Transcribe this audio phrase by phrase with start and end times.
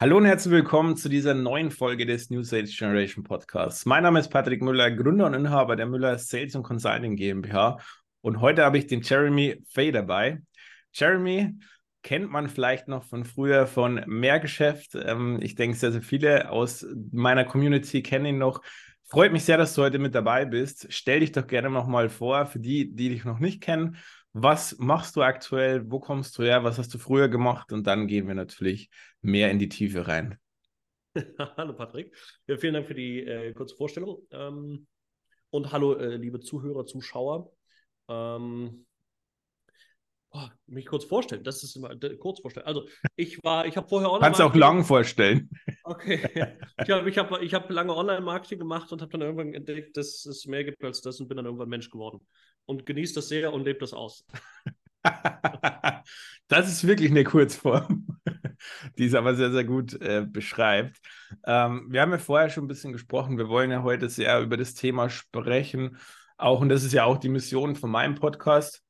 [0.00, 3.84] Hallo und herzlich willkommen zu dieser neuen Folge des New Sales Generation Podcasts.
[3.84, 7.78] Mein Name ist Patrick Müller, Gründer und Inhaber der Müller Sales und Consulting GmbH.
[8.20, 10.40] Und heute habe ich den Jeremy Fay dabei.
[10.92, 11.58] Jeremy
[12.04, 14.94] kennt man vielleicht noch von früher von Mehrgeschäft.
[14.94, 18.62] Ähm, ich denke, sehr, sehr viele aus meiner Community kennen ihn noch.
[19.02, 20.86] Freut mich sehr, dass du heute mit dabei bist.
[20.90, 23.96] Stell dich doch gerne nochmal vor, für die, die dich noch nicht kennen.
[24.32, 25.90] Was machst du aktuell?
[25.90, 26.62] Wo kommst du her?
[26.62, 27.72] Was hast du früher gemacht?
[27.72, 28.90] Und dann gehen wir natürlich
[29.22, 30.38] mehr in die Tiefe rein.
[31.56, 32.14] hallo Patrick.
[32.46, 34.26] Ja, vielen Dank für die äh, kurze Vorstellung.
[34.30, 34.86] Ähm,
[35.50, 37.50] und hallo, äh, liebe Zuhörer, Zuschauer.
[38.08, 38.86] Ähm,
[40.30, 42.66] oh, mich kurz vorstellen, das ist immer kurz vorstellen.
[42.66, 44.24] Also ich war, ich habe vorher online.
[44.26, 45.50] Kannst du auch lang vorstellen.
[45.84, 46.20] Okay.
[46.84, 50.26] ich habe ich hab, ich hab lange Online-Marketing gemacht und habe dann irgendwann entdeckt, dass
[50.26, 52.20] es mehr gibt als das und bin dann irgendwann Mensch geworden
[52.66, 54.26] und genießt das sehr und lebt das aus.
[56.48, 58.06] das ist wirklich eine Kurzform,
[58.98, 60.98] die es aber sehr, sehr gut äh, beschreibt.
[61.46, 63.38] Ähm, wir haben ja vorher schon ein bisschen gesprochen.
[63.38, 65.96] Wir wollen ja heute sehr über das Thema sprechen.
[66.36, 68.82] Auch, und das ist ja auch die Mission von meinem Podcast,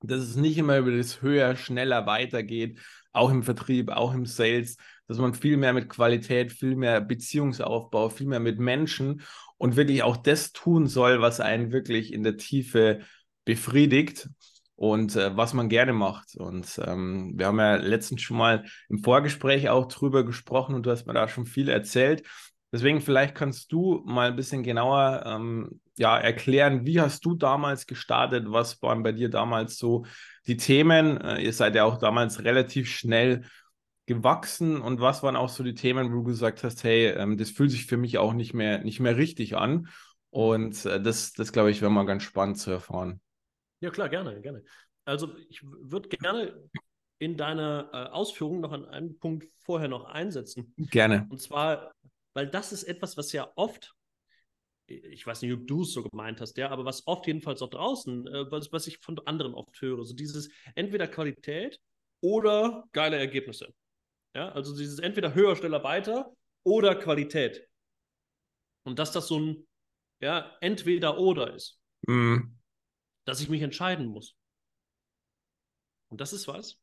[0.00, 2.80] dass es nicht immer über das höher, schneller weitergeht,
[3.12, 8.08] auch im Vertrieb, auch im Sales, dass man viel mehr mit Qualität, viel mehr Beziehungsaufbau,
[8.08, 9.22] viel mehr mit Menschen
[9.58, 13.00] und wirklich auch das tun soll, was einen wirklich in der Tiefe
[13.44, 14.28] befriedigt
[14.76, 16.34] und äh, was man gerne macht.
[16.36, 20.90] Und ähm, wir haben ja letztens schon mal im Vorgespräch auch drüber gesprochen und du
[20.90, 22.26] hast mir da schon viel erzählt.
[22.72, 27.86] Deswegen vielleicht kannst du mal ein bisschen genauer ähm, ja, erklären, wie hast du damals
[27.86, 28.46] gestartet?
[28.48, 30.06] Was waren bei dir damals so
[30.46, 31.20] die Themen?
[31.20, 33.42] Äh, ihr seid ja auch damals relativ schnell
[34.06, 37.50] gewachsen und was waren auch so die Themen, wo du gesagt hast, hey, ähm, das
[37.50, 39.88] fühlt sich für mich auch nicht mehr, nicht mehr richtig an.
[40.30, 43.20] Und äh, das, das glaube ich, wäre mal ganz spannend zu erfahren.
[43.82, 44.64] Ja, klar, gerne, gerne.
[45.04, 46.68] Also ich würde gerne
[47.18, 50.74] in deiner äh, Ausführung noch an einem Punkt vorher noch einsetzen.
[50.76, 51.26] Gerne.
[51.28, 51.92] Und zwar,
[52.34, 53.94] weil das ist etwas, was ja oft,
[54.86, 57.70] ich weiß nicht, ob du es so gemeint hast, ja, aber was oft jedenfalls auch
[57.70, 61.80] draußen, äh, was, was ich von anderen oft höre, so dieses entweder Qualität
[62.20, 63.74] oder geile Ergebnisse.
[64.34, 66.32] Ja, also dieses entweder höher, schneller, weiter
[66.64, 67.68] oder Qualität.
[68.84, 69.66] Und dass das so ein
[70.22, 71.78] ja, entweder oder ist.
[72.06, 72.56] Mhm.
[73.24, 74.36] Dass ich mich entscheiden muss.
[76.08, 76.80] Und das ist was,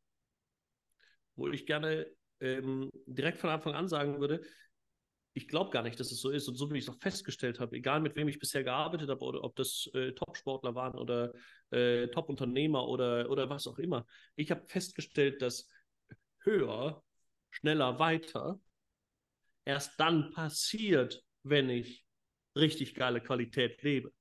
[1.35, 2.07] wo ich gerne
[2.39, 4.41] ähm, direkt von Anfang an sagen würde,
[5.33, 6.47] ich glaube gar nicht, dass es so ist.
[6.47, 9.23] Und so wie ich es auch festgestellt habe, egal mit wem ich bisher gearbeitet habe,
[9.23, 11.33] oder ob das äh, Top-Sportler waren oder
[11.71, 15.67] äh, Top-Unternehmer oder, oder was auch immer, ich habe festgestellt, dass
[16.39, 17.03] höher
[17.51, 18.59] schneller weiter
[19.65, 22.05] erst dann passiert, wenn ich
[22.55, 24.11] richtig geile Qualität lebe.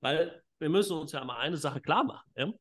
[0.00, 2.30] Weil wir müssen uns ja mal eine Sache klar machen.
[2.36, 2.52] Ja?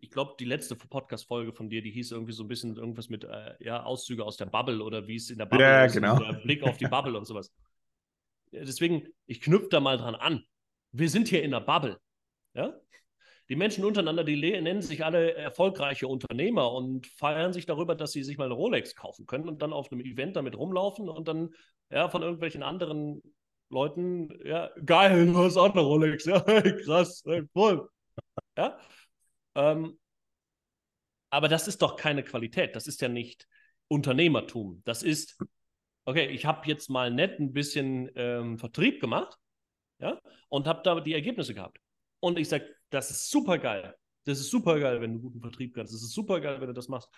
[0.00, 3.24] Ich glaube, die letzte Podcast-Folge von dir, die hieß irgendwie so ein bisschen irgendwas mit
[3.24, 6.18] äh, ja, Auszüge aus der Bubble oder wie es in der Bubble ja, ist, genau.
[6.18, 7.52] der Blick auf die Bubble und sowas.
[8.50, 10.42] Deswegen, ich knüpfe da mal dran an.
[10.90, 12.00] Wir sind hier in der Bubble.
[12.54, 12.74] Ja?
[13.48, 18.22] die Menschen untereinander, die nennen sich alle erfolgreiche Unternehmer und feiern sich darüber, dass sie
[18.22, 21.54] sich mal eine Rolex kaufen können und dann auf einem Event damit rumlaufen und dann
[21.90, 23.22] ja von irgendwelchen anderen
[23.70, 26.40] Leuten, ja, geil, du hast auch eine Rolex, ja,
[26.84, 27.88] krass, voll.
[28.56, 28.78] Ja.
[29.54, 29.98] Ähm,
[31.30, 33.46] aber das ist doch keine Qualität, das ist ja nicht
[33.88, 34.82] Unternehmertum.
[34.84, 35.38] Das ist,
[36.04, 39.36] okay, ich habe jetzt mal nett ein bisschen ähm, Vertrieb gemacht,
[39.98, 41.78] ja, und habe da die Ergebnisse gehabt.
[42.20, 43.94] Und ich sage, das ist super geil.
[44.24, 45.94] Das ist super geil, wenn du guten Vertrieb kannst.
[45.94, 47.08] Das ist super geil, wenn du das machst.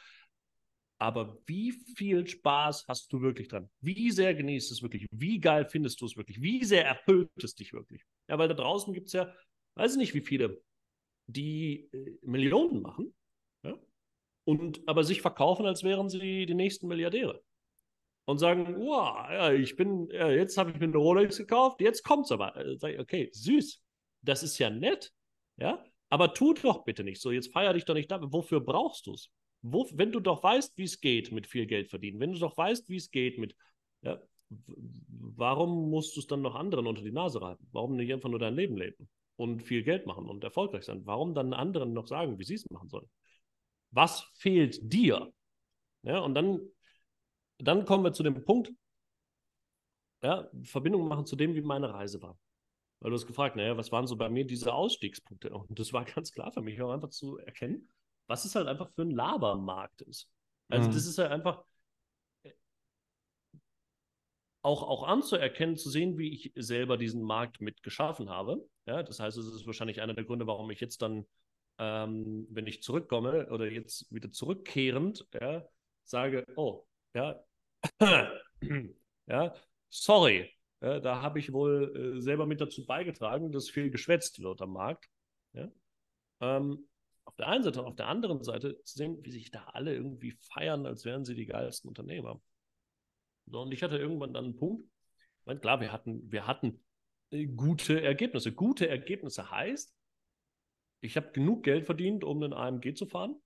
[1.01, 3.71] Aber wie viel Spaß hast du wirklich dran?
[3.81, 5.07] Wie sehr genießt es wirklich?
[5.11, 6.43] Wie geil findest du es wirklich?
[6.43, 8.03] Wie sehr erfüllt es dich wirklich?
[8.29, 9.33] Ja, weil da draußen gibt es ja,
[9.77, 10.63] weiß ich nicht, wie viele,
[11.27, 13.15] die äh, Millionen machen,
[13.63, 13.79] ja?
[14.45, 17.43] und aber sich verkaufen, als wären sie die nächsten Milliardäre.
[18.27, 22.05] Und sagen, wow, ja, ich bin, ja, jetzt habe ich mir eine Rolex gekauft, jetzt
[22.05, 22.55] kommt es aber.
[22.57, 23.83] Äh, sag ich, okay, süß.
[24.21, 25.15] Das ist ja nett,
[25.57, 27.31] ja, aber tu doch bitte nicht so.
[27.31, 28.35] Jetzt feier dich doch nicht damit.
[28.35, 29.31] Wofür brauchst du es?
[29.63, 32.57] Wo, wenn du doch weißt, wie es geht mit viel Geld verdienen, wenn du doch
[32.57, 33.55] weißt, wie es geht mit,
[34.03, 34.21] ja,
[35.09, 37.67] warum musst du es dann noch anderen unter die Nase reiben?
[37.73, 41.05] Warum nicht einfach nur dein Leben leben und viel Geld machen und erfolgreich sein?
[41.05, 43.09] Warum dann anderen noch sagen, wie sie es machen sollen?
[43.91, 45.33] Was fehlt dir?
[46.03, 46.61] Ja, und dann,
[47.59, 48.73] dann kommen wir zu dem Punkt,
[50.23, 52.39] ja, Verbindung machen zu dem, wie meine Reise war.
[53.01, 55.51] Weil du hast gefragt, naja, was waren so bei mir diese Ausstiegspunkte?
[55.51, 57.89] Und das war ganz klar für mich auch einfach zu erkennen,
[58.31, 60.31] was es halt einfach für ein Labermarkt ist.
[60.69, 60.95] Also mhm.
[60.95, 61.65] das ist halt einfach
[64.63, 68.65] auch, auch anzuerkennen, zu sehen, wie ich selber diesen Markt mit geschaffen habe.
[68.87, 71.27] Ja, das heißt, es ist wahrscheinlich einer der Gründe, warum ich jetzt dann,
[71.79, 75.67] ähm, wenn ich zurückkomme oder jetzt wieder zurückkehrend, ja,
[76.05, 77.43] sage, oh, Ja,
[79.27, 79.55] ja
[79.89, 84.63] sorry, ja, da habe ich wohl äh, selber mit dazu beigetragen, dass viel geschwätzt wird
[84.63, 85.09] am Markt.
[85.53, 85.69] Ja?
[86.41, 86.90] Ähm,
[87.31, 89.95] auf der einen Seite und auf der anderen Seite zu sehen, wie sich da alle
[89.95, 92.41] irgendwie feiern, als wären sie die geilsten Unternehmer.
[93.47, 94.85] So, und ich hatte irgendwann dann einen Punkt,
[95.39, 96.85] ich meine, klar, wir hatten, wir hatten
[97.31, 98.53] äh, gute Ergebnisse.
[98.53, 99.95] Gute Ergebnisse heißt,
[101.03, 103.41] ich habe genug Geld verdient, um einen AMG zu fahren,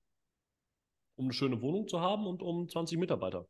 [1.17, 3.47] um eine schöne Wohnung zu haben und um 20 Mitarbeiter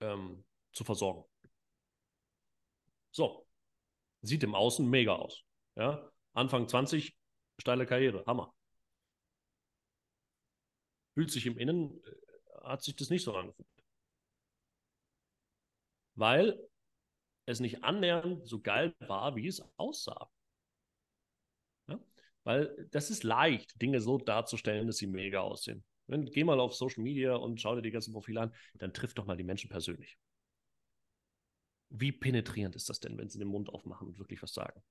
[0.00, 1.24] ähm, zu versorgen.
[3.10, 3.46] So,
[4.22, 5.44] sieht im Außen mega aus.
[5.76, 6.10] Ja?
[6.32, 7.14] Anfang 20,
[7.58, 8.55] steile Karriere, Hammer.
[11.16, 13.66] Fühlt sich im Innen, äh, hat sich das nicht so angefühlt.
[16.14, 16.60] Weil
[17.46, 20.30] es nicht annähernd so geil war, wie es aussah.
[21.88, 21.98] Ja?
[22.44, 25.84] Weil das ist leicht, Dinge so darzustellen, dass sie mega aussehen.
[26.06, 29.14] Wenn, geh mal auf Social Media und schau dir die ganzen Profile an, dann triff
[29.14, 30.18] doch mal die Menschen persönlich.
[31.88, 34.82] Wie penetrierend ist das denn, wenn sie den Mund aufmachen und wirklich was sagen?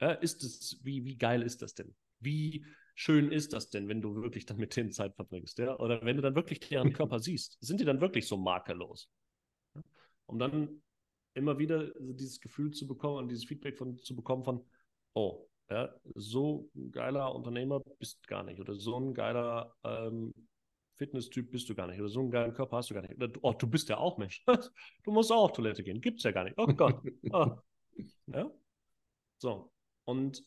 [0.00, 1.94] Ja, ist es, wie, wie geil ist das denn?
[2.22, 2.64] Wie
[2.94, 5.58] schön ist das denn, wenn du wirklich dann mit denen Zeit verbringst?
[5.58, 5.78] Ja?
[5.78, 9.08] Oder wenn du dann wirklich deren Körper siehst, sind die dann wirklich so makellos?
[9.74, 9.82] Ja?
[10.26, 10.82] Um dann
[11.34, 14.64] immer wieder dieses Gefühl zu bekommen und dieses Feedback von, zu bekommen von,
[15.14, 18.60] oh, ja, so ein geiler Unternehmer bist du gar nicht.
[18.60, 20.34] Oder so ein geiler ähm,
[20.96, 21.98] Fitness-Typ bist du gar nicht.
[22.00, 23.14] Oder so einen geilen Körper hast du gar nicht.
[23.14, 24.44] Oder oh, du bist ja auch Mensch.
[25.04, 26.00] du musst auch auf Toilette gehen.
[26.00, 26.58] Gibt's ja gar nicht.
[26.58, 27.02] Oh Gott.
[27.32, 27.56] Oh.
[28.26, 28.50] Ja?
[29.36, 29.70] So.
[30.04, 30.42] Und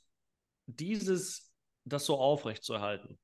[0.65, 1.53] dieses,
[1.85, 3.19] das so aufrecht zu erhalten,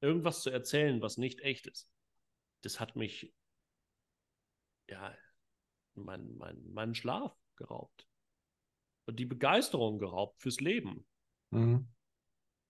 [0.00, 1.88] irgendwas zu erzählen, was nicht echt ist,
[2.62, 3.32] das hat mich,
[4.88, 5.16] ja,
[5.94, 8.06] meinen mein, mein Schlaf geraubt
[9.12, 11.06] die Begeisterung geraubt fürs Leben.
[11.50, 11.88] Mhm.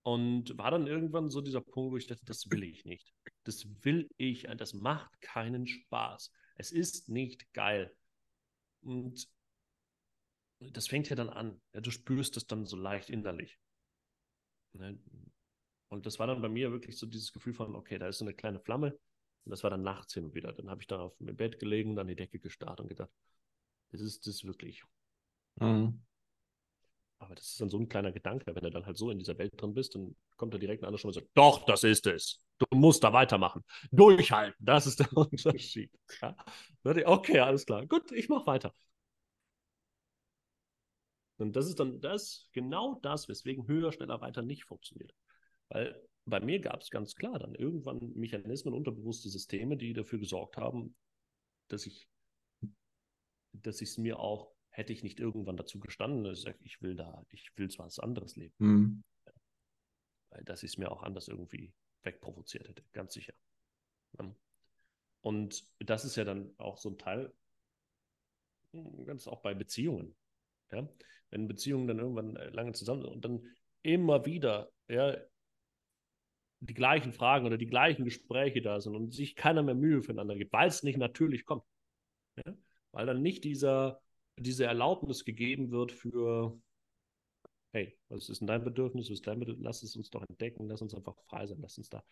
[0.03, 3.13] Und war dann irgendwann so dieser Punkt, wo ich dachte, das will ich nicht.
[3.43, 6.31] Das will ich, das macht keinen Spaß.
[6.55, 7.95] Es ist nicht geil.
[8.81, 9.27] Und
[10.59, 11.59] das fängt ja dann an.
[11.73, 13.57] Ja, du spürst es dann so leicht innerlich.
[14.77, 14.99] Ne?
[15.89, 18.25] Und das war dann bei mir wirklich so dieses Gefühl von, okay, da ist so
[18.25, 18.97] eine kleine Flamme.
[19.45, 20.51] Und das war dann nachts hin und wieder.
[20.53, 23.11] Dann habe ich da auf dem Bett gelegen, dann die Decke gestarrt und gedacht,
[23.91, 24.83] das ist das wirklich.
[25.55, 26.01] Mhm.
[27.19, 29.37] Aber das ist dann so ein kleiner Gedanke, wenn du dann halt so in dieser
[29.37, 32.05] Welt drin bist, dann kommt da direkt ein anderer schon und sagt, doch, das ist
[32.07, 32.41] es.
[32.57, 33.63] Du musst da weitermachen.
[33.91, 35.91] Durchhalten, das ist der Unterschied.
[36.21, 36.35] Ja?
[36.83, 37.85] Okay, alles klar.
[37.85, 38.73] Gut, ich mache weiter.
[41.37, 45.13] Und das ist dann das, genau das, weswegen höher, schneller, weiter nicht funktioniert.
[45.69, 50.57] Weil bei mir gab es ganz klar dann irgendwann Mechanismen, unterbewusste Systeme, die dafür gesorgt
[50.57, 50.95] haben,
[51.67, 52.07] dass ich,
[53.53, 56.81] dass ich es mir auch hätte ich nicht irgendwann dazu gestanden, dass ich sage, ich
[56.81, 58.53] will da, ich will zwar was anderes leben.
[58.57, 59.03] Mhm.
[60.29, 61.73] Weil das ich es mir auch anders irgendwie
[62.03, 63.33] wegprovoziert hätte, ganz sicher.
[65.21, 67.33] Und das ist ja dann auch so ein Teil,
[68.73, 70.13] hm, ganz auch bei Beziehungen.
[70.71, 70.87] Ja?
[71.29, 73.43] Wenn Beziehungen dann irgendwann äh, lange zusammen sind und dann
[73.81, 75.15] immer wieder ja,
[76.59, 80.35] die gleichen Fragen oder die gleichen Gespräche da sind und sich keiner mehr Mühe füreinander
[80.35, 81.63] gibt, weil es nicht natürlich kommt.
[82.37, 82.53] Ja?
[82.91, 84.01] Weil dann nicht dieser
[84.37, 86.59] diese Erlaubnis gegeben wird für,
[87.71, 90.67] hey, was ist denn dein Bedürfnis, was ist dein Bedürfnis, lass es uns doch entdecken,
[90.67, 92.03] lass uns einfach frei sein, lass uns da.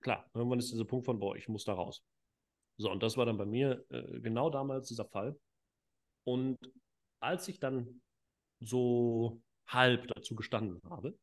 [0.00, 2.04] Klar, irgendwann ist dieser Punkt von, boah, ich muss da raus.
[2.76, 5.38] So, und das war dann bei mir äh, genau damals dieser Fall.
[6.24, 6.58] Und
[7.20, 8.02] als ich dann
[8.60, 11.18] so halb dazu gestanden habe,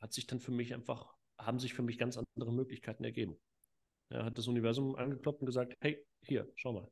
[0.00, 3.36] hat sich dann für mich einfach, haben sich für mich ganz andere Möglichkeiten ergeben.
[4.10, 6.90] Er hat das Universum angeklopft und gesagt, hey, hier, schau mal,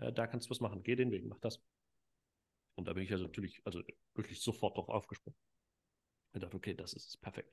[0.00, 1.62] ja, da kannst du was machen, geh den Weg, mach das.
[2.76, 3.82] Und da bin ich also natürlich, also
[4.14, 5.36] wirklich sofort drauf aufgesprungen.
[6.34, 7.52] Ich dachte, okay, das ist perfekt.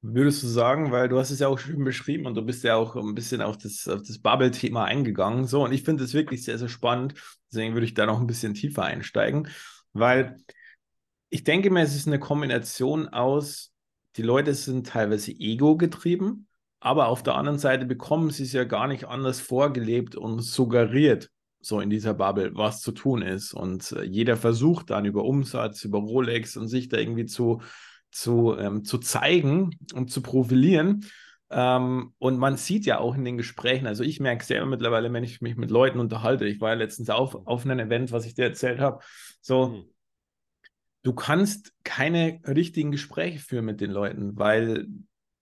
[0.00, 2.76] Würdest du sagen, weil du hast es ja auch schön beschrieben und du bist ja
[2.76, 5.44] auch ein bisschen auf das, auf das Bubble-Thema eingegangen.
[5.44, 7.14] So, und ich finde es wirklich sehr, sehr spannend.
[7.50, 9.48] Deswegen würde ich da noch ein bisschen tiefer einsteigen,
[9.92, 10.36] weil
[11.30, 13.72] ich denke mir, es ist eine Kombination aus,
[14.16, 16.46] die Leute sind teilweise ego-getrieben,
[16.80, 21.28] aber auf der anderen Seite bekommen sie es ja gar nicht anders vorgelebt und suggeriert,
[21.60, 23.52] so in dieser Bubble, was zu tun ist.
[23.52, 27.62] Und äh, jeder versucht dann über Umsatz, über Rolex und sich da irgendwie zu,
[28.10, 31.04] zu, ähm, zu zeigen und zu profilieren.
[31.50, 35.24] Ähm, und man sieht ja auch in den Gesprächen, also ich merke selber mittlerweile, wenn
[35.24, 38.34] ich mich mit Leuten unterhalte, ich war ja letztens auf, auf einem Event, was ich
[38.34, 39.02] dir erzählt habe,
[39.40, 39.84] so, mhm.
[41.02, 44.86] du kannst keine richtigen Gespräche führen mit den Leuten, weil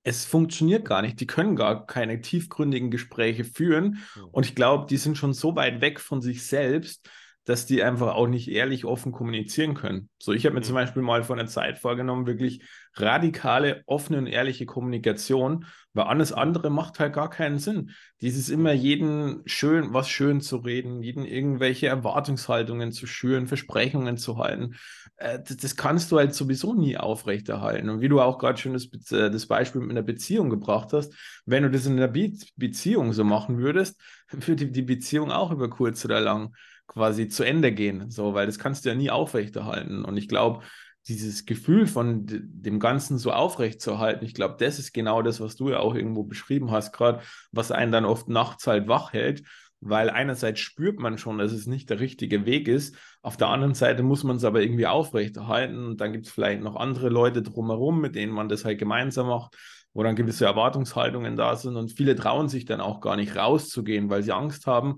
[0.07, 1.19] es funktioniert gar nicht.
[1.19, 4.07] Die können gar keine tiefgründigen Gespräche führen.
[4.31, 7.11] Und ich glaube, die sind schon so weit weg von sich selbst,
[7.47, 10.11] dass die einfach auch nicht ehrlich offen kommunizieren können.
[10.19, 10.65] So, ich habe mir mhm.
[10.65, 12.62] zum Beispiel mal vor einer Zeit vorgenommen, wirklich
[12.95, 17.93] radikale, offene und ehrliche Kommunikation, weil alles andere macht halt gar keinen Sinn.
[18.21, 24.38] Dieses immer jeden schön, was schön zu reden, jeden irgendwelche Erwartungshaltungen zu schüren, Versprechungen zu
[24.38, 24.75] halten,
[25.17, 27.91] äh, das, das, kannst du halt sowieso nie aufrechterhalten.
[27.91, 31.15] Und wie du auch gerade schon das, äh, das Beispiel mit einer Beziehung gebracht hast,
[31.45, 34.00] wenn du das in einer Be Beziehung so machen würdest,
[34.33, 36.53] würde die Beziehung auch über kurz oder lang
[36.87, 40.05] quasi zu Ende gehen, so, weil das kannst du ja nie aufrechterhalten.
[40.05, 40.62] Und ich glaube,
[41.09, 45.71] dieses Gefühl von dem Ganzen so aufrechtzuerhalten, ich glaube, das ist genau das, was du
[45.71, 47.21] ja auch irgendwo beschrieben hast, gerade,
[47.52, 49.43] was einen dann oft nachts halt wach hält,
[49.81, 53.75] weil einerseits spürt man schon, dass es nicht der richtige Weg ist, auf der anderen
[53.75, 57.43] Seite muss man es aber irgendwie aufrechterhalten und dann gibt es vielleicht noch andere Leute
[57.43, 59.57] drumherum, mit denen man das halt gemeinsam macht,
[59.93, 64.11] wo dann gewisse Erwartungshaltungen da sind und viele trauen sich dann auch gar nicht rauszugehen,
[64.11, 64.97] weil sie Angst haben,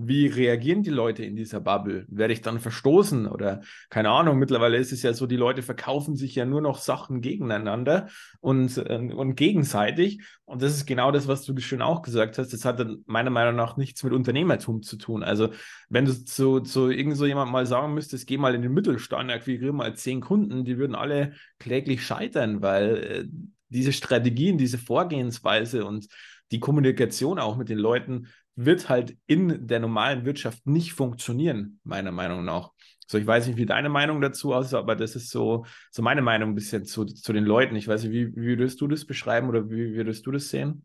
[0.00, 2.06] wie reagieren die Leute in dieser Bubble?
[2.08, 4.38] Werde ich dann verstoßen oder keine Ahnung?
[4.38, 8.76] Mittlerweile ist es ja so, die Leute verkaufen sich ja nur noch Sachen gegeneinander und,
[8.78, 10.22] äh, und gegenseitig.
[10.44, 12.52] Und das ist genau das, was du schön auch gesagt hast.
[12.52, 15.24] Das hat dann meiner Meinung nach nichts mit Unternehmertum zu tun.
[15.24, 15.48] Also,
[15.88, 19.32] wenn du zu, zu irgend so jemand mal sagen müsstest, geh mal in den Mittelstand,
[19.32, 23.24] akquiriere mal zehn Kunden, die würden alle kläglich scheitern, weil äh,
[23.68, 26.06] diese Strategien, diese Vorgehensweise und
[26.52, 28.28] die Kommunikation auch mit den Leuten
[28.60, 32.72] wird halt in der normalen Wirtschaft nicht funktionieren, meiner Meinung nach.
[33.06, 36.22] So, ich weiß nicht, wie deine Meinung dazu aussieht, aber das ist so, so meine
[36.22, 37.76] Meinung ein bisschen zu, zu den Leuten.
[37.76, 40.84] Ich weiß nicht, wie, wie würdest du das beschreiben oder wie würdest du das sehen?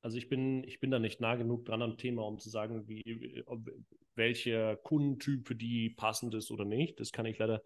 [0.00, 2.88] Also ich bin, ich bin da nicht nah genug dran am Thema, um zu sagen,
[2.88, 3.68] wie, ob,
[4.14, 6.98] welcher Kundentyp für die passend ist oder nicht.
[6.98, 7.60] Das kann ich leider,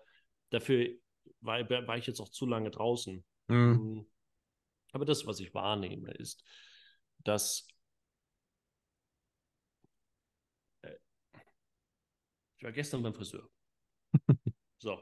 [0.50, 0.88] dafür
[1.40, 3.24] war, war ich jetzt auch zu lange draußen.
[3.46, 4.06] Mhm.
[4.94, 6.44] Aber das, was ich wahrnehme, ist,
[7.24, 7.66] dass
[10.82, 10.94] äh,
[12.56, 13.48] ich war gestern beim Friseur.
[14.78, 15.00] so.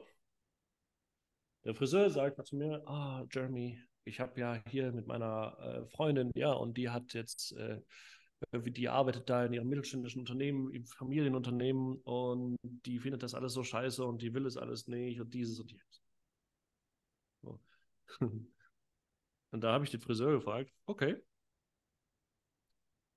[1.64, 6.32] Der Friseur sagt zu mir, ah, Jeremy, ich habe ja hier mit meiner äh, Freundin,
[6.34, 7.82] ja, und die hat jetzt, äh,
[8.54, 13.62] die arbeitet da in ihrem mittelständischen Unternehmen, im Familienunternehmen und die findet das alles so
[13.62, 16.02] scheiße und die will es alles nicht und dieses und jenes.
[17.42, 17.60] So.
[19.52, 21.16] Und da habe ich den Friseur gefragt, okay,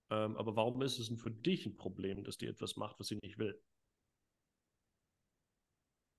[0.09, 3.07] ähm, aber warum ist es denn für dich ein Problem, dass die etwas macht, was
[3.07, 3.59] sie nicht will?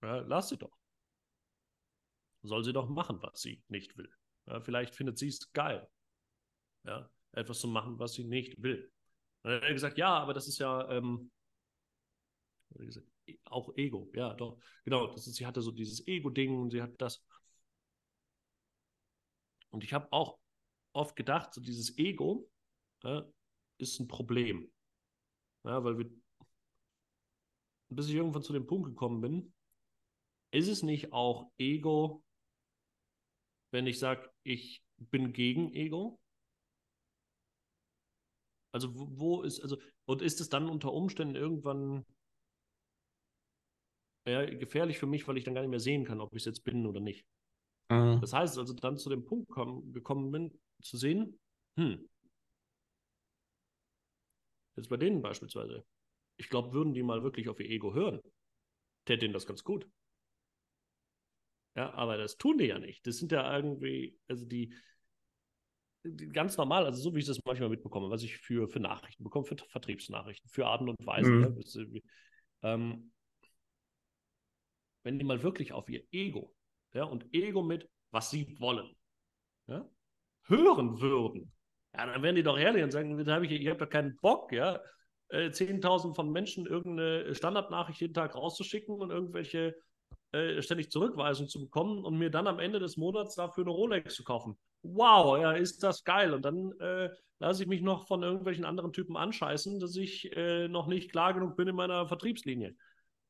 [0.03, 0.77] Ja, lass sie doch.
[2.43, 4.11] Soll sie doch machen, was sie nicht will.
[4.47, 5.89] Ja, vielleicht findet sie es geil,
[6.85, 8.91] ja, etwas zu machen, was sie nicht will.
[9.43, 11.31] Und dann hat er gesagt, ja, aber das ist ja ähm,
[13.45, 14.11] auch Ego.
[14.15, 15.09] Ja, doch, genau.
[15.09, 17.25] Das ist, sie hatte so dieses Ego-Ding und sie hat das.
[19.77, 20.39] Und ich habe auch
[20.95, 22.49] oft gedacht, so dieses Ego
[23.05, 23.31] ja,
[23.77, 24.73] ist ein Problem.
[25.67, 26.11] Ja, weil wir,
[27.91, 29.53] bis ich irgendwann zu dem Punkt gekommen bin,
[30.51, 32.25] ist es nicht auch Ego,
[33.71, 36.19] wenn ich sage, ich bin gegen Ego?
[38.73, 42.07] Also wo, wo ist, also, und ist es dann unter Umständen irgendwann
[44.27, 46.47] ja, gefährlich für mich, weil ich dann gar nicht mehr sehen kann, ob ich es
[46.47, 47.27] jetzt bin oder nicht?
[47.89, 48.21] Mhm.
[48.21, 51.39] Das heißt also dann zu dem Punkt kommen, gekommen bin, zu sehen,
[51.77, 52.09] hm,
[54.77, 55.85] jetzt bei denen beispielsweise,
[56.37, 58.21] ich glaube, würden die mal wirklich auf ihr Ego hören,
[59.05, 59.89] täte denen das ganz gut.
[61.77, 63.07] Ja, aber das tun die ja nicht.
[63.07, 64.75] Das sind ja irgendwie, also die,
[66.05, 69.25] die ganz normal, also so wie ich das manchmal mitbekomme, was ich für, für Nachrichten
[69.25, 71.41] bekomme, für Vertriebsnachrichten, für Arten und Weisen.
[71.41, 71.93] Mhm.
[71.93, 72.01] Ja,
[72.63, 73.13] ähm,
[75.03, 76.56] wenn die mal wirklich auf ihr Ego
[76.93, 78.95] ja, und Ego mit, was sie wollen,
[79.67, 79.89] ja,
[80.45, 81.53] hören würden,
[81.95, 84.53] ja, dann wären die doch ehrlich und sagen, hab ich, ich habe ja keinen Bock,
[84.53, 84.81] ja,
[85.31, 89.75] 10.000 äh, von Menschen irgendeine Standardnachricht jeden Tag rauszuschicken und irgendwelche
[90.33, 94.15] äh, ständig Zurückweisungen zu bekommen und mir dann am Ende des Monats dafür eine Rolex
[94.15, 94.59] zu kaufen.
[94.83, 96.33] Wow, ja, ist das geil.
[96.33, 100.69] Und dann äh, lasse ich mich noch von irgendwelchen anderen Typen anscheißen, dass ich äh,
[100.69, 102.77] noch nicht klar genug bin in meiner Vertriebslinie.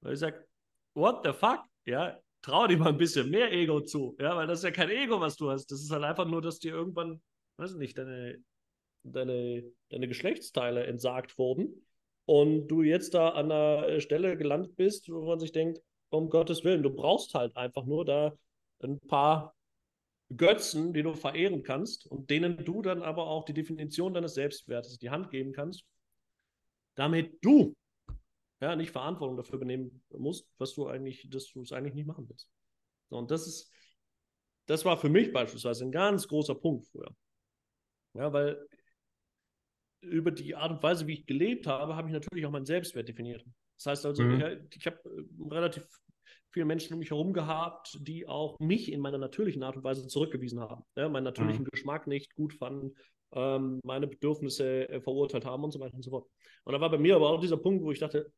[0.01, 0.47] Weil ich sage,
[0.95, 1.61] what the fuck?
[1.87, 4.91] Ja, trau dir mal ein bisschen mehr Ego zu, ja, weil das ist ja kein
[4.91, 5.71] Ego, was du hast.
[5.71, 7.21] Das ist halt einfach nur, dass dir irgendwann,
[7.57, 8.39] weiß ich nicht, deine,
[9.03, 11.87] deine, deine Geschlechtsteile entsagt wurden
[12.25, 16.65] und du jetzt da an einer Stelle gelandet bist, wo man sich denkt, um Gottes
[16.65, 18.37] Willen, du brauchst halt einfach nur da
[18.83, 19.55] ein paar
[20.37, 24.95] Götzen, die du verehren kannst und denen du dann aber auch die Definition deines Selbstwertes
[24.95, 25.85] in die Hand geben kannst,
[26.95, 27.77] damit du
[28.61, 32.29] ja, nicht Verantwortung dafür übernehmen musst, was du eigentlich, dass du es eigentlich nicht machen
[32.29, 32.51] willst.
[33.11, 33.71] So, und das ist,
[34.67, 37.15] das war für mich beispielsweise ein ganz großer Punkt früher.
[38.15, 38.67] Ja, weil
[40.01, 43.09] über die Art und Weise, wie ich gelebt habe, habe ich natürlich auch meinen Selbstwert
[43.09, 43.45] definiert.
[43.77, 44.41] Das heißt also, mhm.
[44.41, 45.87] ja, ich habe äh, relativ
[46.51, 50.07] viele Menschen um mich herum gehabt, die auch mich in meiner natürlichen Art und Weise
[50.07, 50.85] zurückgewiesen haben.
[50.97, 51.71] Ja, meinen natürlichen mhm.
[51.71, 52.95] Geschmack nicht gut fanden,
[53.33, 56.27] ähm, meine Bedürfnisse äh, verurteilt haben und so weiter und so fort.
[56.65, 58.33] Und da war bei mir aber auch dieser Punkt, wo ich dachte,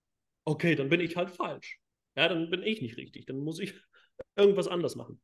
[0.48, 1.78] okay, dann bin ich halt falsch.
[2.16, 3.26] Ja, dann bin ich nicht richtig.
[3.26, 3.74] Dann muss ich
[4.36, 5.20] irgendwas anders machen.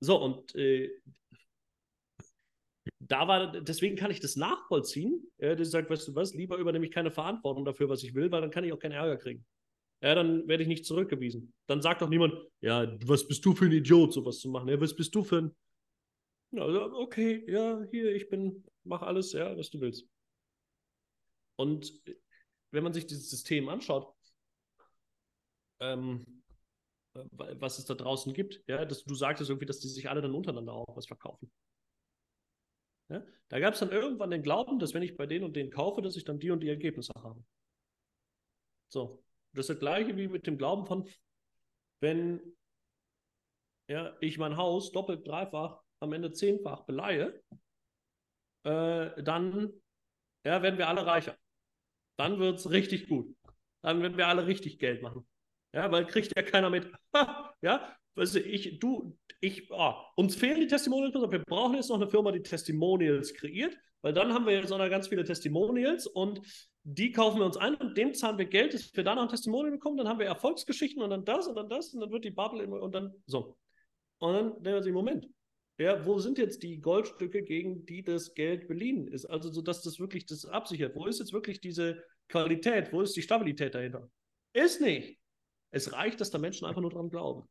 [0.00, 0.90] So, und äh,
[2.98, 5.22] da war, deswegen kann ich das nachvollziehen.
[5.38, 8.30] Ja, der sagt, weißt du was, lieber übernehme ich keine Verantwortung dafür, was ich will,
[8.30, 9.44] weil dann kann ich auch keinen Ärger kriegen.
[10.02, 11.54] Ja, dann werde ich nicht zurückgewiesen.
[11.66, 14.68] Dann sagt doch niemand, ja, was bist du für ein Idiot, sowas zu machen?
[14.68, 15.56] Ja, was bist du für ein.
[16.50, 20.06] Ja, okay, ja, hier, ich bin, mach alles, ja, was du willst.
[21.56, 22.02] Und
[22.70, 24.13] wenn man sich dieses System anschaut,
[25.80, 26.42] ähm,
[27.32, 30.34] was es da draußen gibt, ja, dass du sagtest irgendwie, dass die sich alle dann
[30.34, 31.50] untereinander auch was verkaufen.
[33.08, 33.24] Ja?
[33.48, 36.02] Da gab es dann irgendwann den Glauben, dass wenn ich bei denen und denen kaufe,
[36.02, 37.44] dass ich dann die und die Ergebnisse habe.
[38.88, 39.22] So.
[39.52, 41.08] Das ist das gleiche wie mit dem Glauben von,
[42.00, 42.56] wenn
[43.88, 47.40] ja, ich mein Haus doppelt, dreifach, am Ende zehnfach beleihe,
[48.64, 49.72] äh, dann
[50.44, 51.36] ja, werden wir alle reicher.
[52.16, 53.34] Dann wird es richtig gut.
[53.82, 55.26] Dann werden wir alle richtig Geld machen.
[55.74, 56.88] Ja, weil kriegt ja keiner mit.
[57.62, 61.96] ja, weißt du, ich, du, ich, oh, uns fehlen die Testimonials, wir brauchen jetzt noch
[61.96, 66.06] eine Firma, die Testimonials kreiert, weil dann haben wir jetzt auch noch ganz viele Testimonials
[66.06, 66.40] und
[66.84, 69.72] die kaufen wir uns ein und dem zahlen wir Geld, dass wir danach ein Testimonial
[69.72, 72.30] bekommen, dann haben wir Erfolgsgeschichten und dann das und dann das und dann wird die
[72.30, 73.58] Bubble und dann so.
[74.18, 75.26] Und dann denken wir sich, Moment,
[75.78, 79.24] ja, wo sind jetzt die Goldstücke, gegen die das Geld beliehen ist?
[79.24, 80.94] Also, so dass das wirklich das absichert.
[80.94, 82.92] Wo ist jetzt wirklich diese Qualität?
[82.92, 84.08] Wo ist die Stabilität dahinter?
[84.52, 85.18] Ist nicht.
[85.74, 87.48] Es reicht, dass da Menschen einfach nur dran glauben.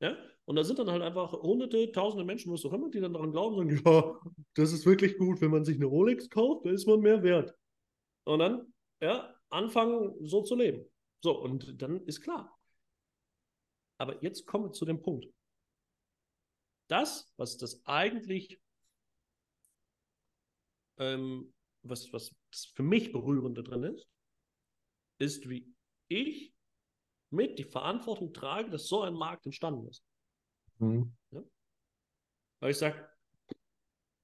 [0.00, 0.14] Ja?
[0.44, 3.32] Und da sind dann halt einfach hunderte, tausende Menschen, was auch immer, die dann daran
[3.32, 4.20] glauben, sagen, ja,
[4.54, 7.54] das ist wirklich gut, wenn man sich eine Rolex kauft, da ist man mehr wert.
[8.24, 10.84] Und dann, ja, anfangen so zu leben.
[11.22, 12.54] So, und dann ist klar.
[13.96, 15.26] Aber jetzt kommen wir zu dem Punkt.
[16.88, 18.60] Das, was das eigentlich,
[20.98, 22.34] ähm, was, was
[22.74, 24.06] für mich Berührende drin ist,
[25.18, 25.72] ist, wie
[26.08, 26.51] ich
[27.32, 30.04] mit die Verantwortung trage, dass so ein Markt entstanden ist.
[30.78, 31.14] Mhm.
[31.30, 31.42] Ja?
[32.60, 33.08] Weil ich sage,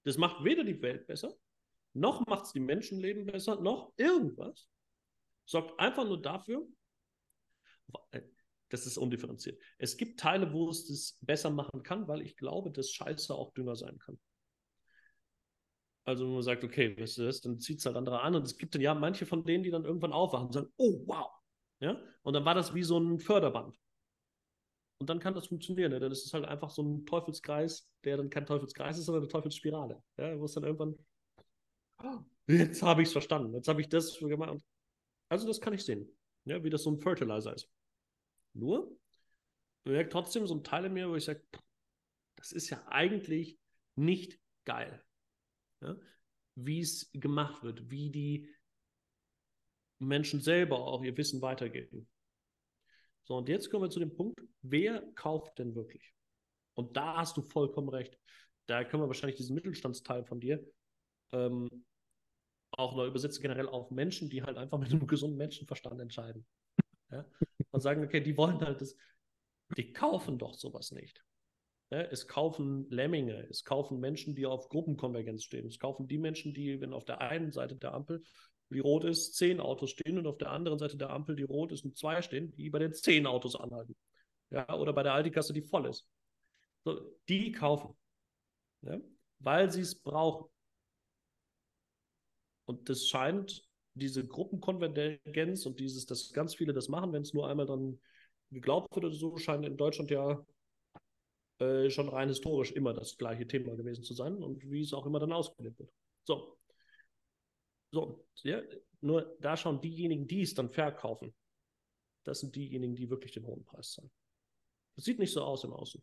[0.04, 1.34] das macht weder die Welt besser,
[1.94, 4.68] noch macht es die Menschenleben besser, noch irgendwas.
[5.44, 6.66] Sorgt einfach nur dafür,
[8.10, 8.22] äh,
[8.68, 9.60] das ist undifferenziert.
[9.78, 13.52] Es gibt Teile, wo es das besser machen kann, weil ich glaube, dass Scheiße auch
[13.54, 14.18] dünner sein kann.
[16.04, 18.34] Also wenn man sagt, okay, was ist das, dann zieht es halt andere an.
[18.34, 21.02] Und es gibt dann ja manche von denen, die dann irgendwann aufwachen und sagen, oh
[21.06, 21.37] wow,
[21.80, 22.00] ja?
[22.22, 23.78] Und dann war das wie so ein Förderband.
[25.00, 25.92] Und dann kann das funktionieren.
[25.92, 26.00] Ne?
[26.00, 29.30] Dann ist es halt einfach so ein Teufelskreis, der dann kein Teufelskreis ist, sondern eine
[29.30, 30.02] Teufelsspirale.
[30.16, 30.38] Ja?
[30.38, 30.98] Wo es dann irgendwann,
[32.02, 34.60] oh, jetzt habe ich es verstanden, jetzt habe ich das gemacht.
[35.28, 36.08] Also das kann ich sehen,
[36.44, 36.62] ja?
[36.64, 37.70] wie das so ein Fertilizer ist.
[38.54, 38.90] Nur,
[39.84, 41.44] ich merke trotzdem so ein Teil in mir, wo ich sage,
[42.36, 43.58] das ist ja eigentlich
[43.94, 45.04] nicht geil.
[45.80, 45.96] Ja?
[46.56, 48.52] Wie es gemacht wird, wie die
[49.98, 52.08] Menschen selber auch ihr Wissen weitergeben.
[53.24, 56.14] So, und jetzt kommen wir zu dem Punkt, wer kauft denn wirklich?
[56.74, 58.18] Und da hast du vollkommen recht.
[58.66, 60.64] Da können wir wahrscheinlich diesen Mittelstandsteil von dir
[61.32, 61.68] ähm,
[62.72, 66.46] auch noch übersetzen, generell auf Menschen, die halt einfach mit einem gesunden Menschenverstand entscheiden.
[67.10, 67.26] Ja?
[67.70, 68.96] Und sagen, okay, die wollen halt das,
[69.76, 71.24] die kaufen doch sowas nicht.
[71.90, 72.02] Ja?
[72.02, 76.80] Es kaufen Lemminge, es kaufen Menschen, die auf Gruppenkonvergenz stehen, es kaufen die Menschen, die,
[76.80, 78.22] wenn auf der einen Seite der Ampel
[78.70, 81.72] die rot ist, zehn Autos stehen und auf der anderen Seite der Ampel, die rot
[81.72, 83.96] ist, und zwei stehen, die bei den zehn Autos anhalten.
[84.50, 86.06] Ja, oder bei der Aldi-Kasse, die voll ist.
[86.84, 87.96] So, die kaufen.
[88.82, 88.98] Ja,
[89.40, 90.50] weil sie es brauchen.
[92.66, 97.48] Und das scheint diese Gruppenkonvergenz und dieses, dass ganz viele das machen, wenn es nur
[97.48, 97.98] einmal dann
[98.50, 100.44] geglaubt wird oder so, scheint in Deutschland ja
[101.58, 105.06] äh, schon rein historisch immer das gleiche Thema gewesen zu sein und wie es auch
[105.06, 105.90] immer dann ausgelebt wird.
[106.24, 106.56] So,
[107.90, 108.62] so, ja,
[109.00, 111.34] nur da schauen diejenigen, die es dann verkaufen,
[112.24, 114.10] das sind diejenigen, die wirklich den hohen Preis zahlen.
[114.96, 116.02] Das sieht nicht so aus im Außen.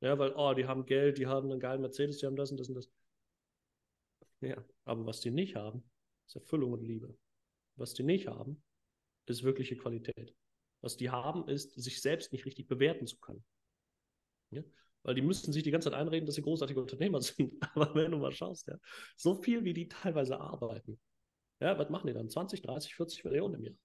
[0.00, 2.58] Ja, weil, oh, die haben Geld, die haben einen geilen Mercedes, die haben das und
[2.58, 2.90] das und das.
[4.40, 5.82] Ja, aber was die nicht haben,
[6.26, 7.16] ist Erfüllung und Liebe.
[7.76, 8.62] Was die nicht haben,
[9.26, 10.34] ist wirkliche Qualität.
[10.80, 13.44] Was die haben, ist, sich selbst nicht richtig bewerten zu können.
[14.50, 14.62] Ja?
[15.04, 17.54] Weil die müssten sich die ganze Zeit einreden, dass sie großartige Unternehmer sind.
[17.74, 18.76] Aber wenn du mal schaust, ja,
[19.16, 20.98] so viel wie die teilweise arbeiten,
[21.60, 22.28] ja, was machen die dann?
[22.28, 23.76] 20, 30, 40 Millionen im Jahr.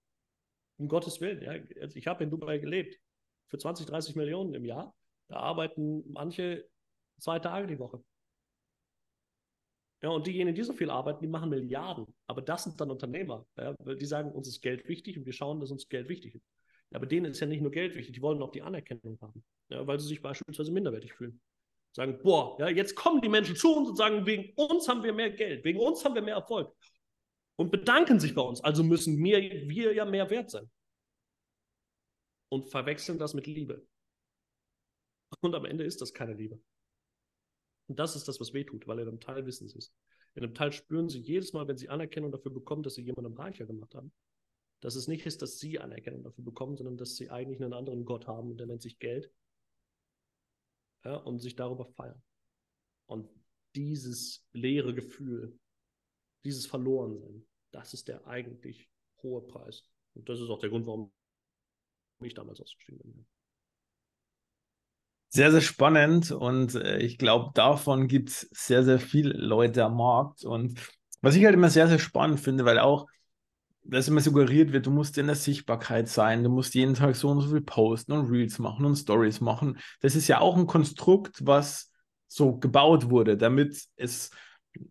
[0.77, 1.87] Um Gottes Willen, ja.
[1.93, 2.99] Ich habe in Dubai gelebt.
[3.47, 4.95] Für 20, 30 Millionen im Jahr.
[5.27, 6.67] Da arbeiten manche
[7.19, 8.03] zwei Tage die Woche.
[10.01, 12.05] Ja, und diejenigen, die so viel arbeiten, die machen Milliarden.
[12.27, 13.45] Aber das sind dann Unternehmer.
[13.57, 16.45] Ja, die sagen, uns ist Geld wichtig und wir schauen, dass uns Geld wichtig ist.
[16.91, 19.43] Aber denen ist ja nicht nur Geld wichtig, die wollen auch die Anerkennung haben.
[19.69, 21.39] Ja, weil sie sich beispielsweise minderwertig fühlen.
[21.91, 25.13] Sagen, boah, ja, jetzt kommen die Menschen zu uns und sagen, wegen uns haben wir
[25.13, 26.75] mehr Geld, wegen uns haben wir mehr Erfolg.
[27.57, 28.61] Und bedanken sich bei uns.
[28.61, 30.69] Also müssen wir, wir ja mehr wert sein.
[32.49, 33.85] Und verwechseln das mit Liebe.
[35.41, 36.59] Und am Ende ist das keine Liebe.
[37.87, 39.93] Und das ist das, was wehtut, weil er einem Teil Wissens ist.
[40.35, 43.33] In einem Teil spüren sie jedes Mal, wenn sie Anerkennung dafür bekommen, dass sie jemandem
[43.33, 44.11] reicher gemacht haben,
[44.79, 48.05] dass es nicht ist, dass sie Anerkennung dafür bekommen, sondern dass sie eigentlich einen anderen
[48.05, 49.31] Gott haben und der nennt sich Geld
[51.03, 52.21] ja, und sich darüber feiern.
[53.07, 53.29] Und
[53.75, 55.59] dieses leere Gefühl,
[56.43, 58.89] dieses Verlorensein, das ist der eigentlich
[59.21, 59.83] hohe Preis.
[60.13, 61.11] Und das ist auch der Grund, warum
[62.21, 63.25] ich damals ausgestiegen bin.
[65.31, 69.97] Sehr, sehr spannend und äh, ich glaube, davon gibt es sehr, sehr viele Leute am
[69.97, 70.43] Markt.
[70.43, 70.79] Und
[71.21, 73.05] was ich halt immer sehr, sehr spannend finde, weil auch,
[73.89, 77.29] dass immer suggeriert wird, du musst in der Sichtbarkeit sein, du musst jeden Tag so
[77.29, 79.77] und so viel posten und Reels machen und Stories machen.
[80.01, 81.91] Das ist ja auch ein Konstrukt, was
[82.27, 84.31] so gebaut wurde, damit es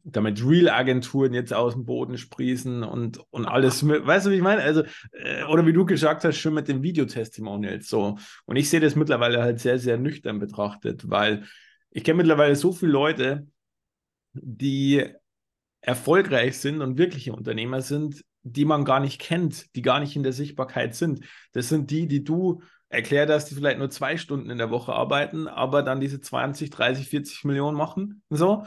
[0.03, 3.87] damit Real-Agenturen jetzt aus dem Boden sprießen und, und alles.
[3.89, 4.63] Weißt du, wie ich meine?
[4.63, 4.83] Also,
[5.13, 8.19] äh, oder wie du gesagt hast, schon mit den Videotestimonials so.
[8.45, 11.45] Und ich sehe das mittlerweile halt sehr, sehr nüchtern betrachtet, weil
[11.91, 13.47] ich kenne mittlerweile so viele Leute,
[14.35, 15.05] die
[15.81, 20.23] erfolgreich sind und wirkliche Unternehmer sind, die man gar nicht kennt, die gar nicht in
[20.23, 21.25] der Sichtbarkeit sind.
[21.53, 24.93] Das sind die, die du erklärt hast, die vielleicht nur zwei Stunden in der Woche
[24.93, 28.23] arbeiten, aber dann diese 20, 30, 40 Millionen machen.
[28.31, 28.65] So.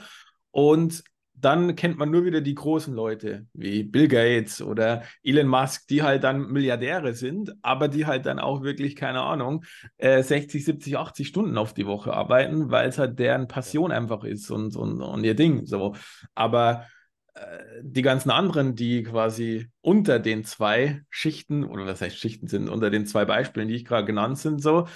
[0.52, 5.88] Und dann kennt man nur wieder die großen Leute wie Bill Gates oder Elon Musk,
[5.88, 9.66] die halt dann Milliardäre sind, aber die halt dann auch wirklich, keine Ahnung,
[9.98, 14.52] 60, 70, 80 Stunden auf die Woche arbeiten, weil es halt deren Passion einfach ist
[14.52, 15.66] und, und, und ihr Ding.
[15.66, 15.96] So.
[16.36, 16.86] Aber
[17.82, 22.90] die ganzen anderen, die quasi unter den zwei Schichten, oder was heißt Schichten sind, unter
[22.90, 24.88] den zwei Beispielen, die ich gerade genannt sind, so,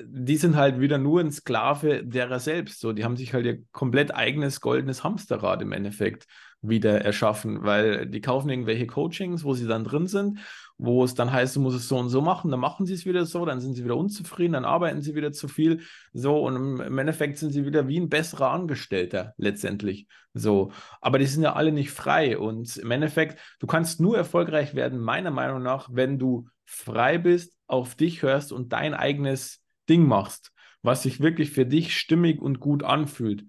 [0.00, 2.80] die sind halt wieder nur ein Sklave derer selbst.
[2.80, 6.26] So, die haben sich halt ihr komplett eigenes goldenes Hamsterrad im Endeffekt
[6.62, 10.40] wieder erschaffen, weil die kaufen irgendwelche Coachings, wo sie dann drin sind
[10.76, 13.06] wo es dann heißt, du musst es so und so machen, dann machen sie es
[13.06, 15.82] wieder so, dann sind sie wieder unzufrieden, dann arbeiten sie wieder zu viel,
[16.12, 20.72] so und im Endeffekt sind sie wieder wie ein besserer Angestellter letztendlich, so.
[21.00, 24.98] Aber die sind ja alle nicht frei und im Endeffekt, du kannst nur erfolgreich werden,
[24.98, 30.52] meiner Meinung nach, wenn du frei bist, auf dich hörst und dein eigenes Ding machst,
[30.82, 33.44] was sich wirklich für dich stimmig und gut anfühlt.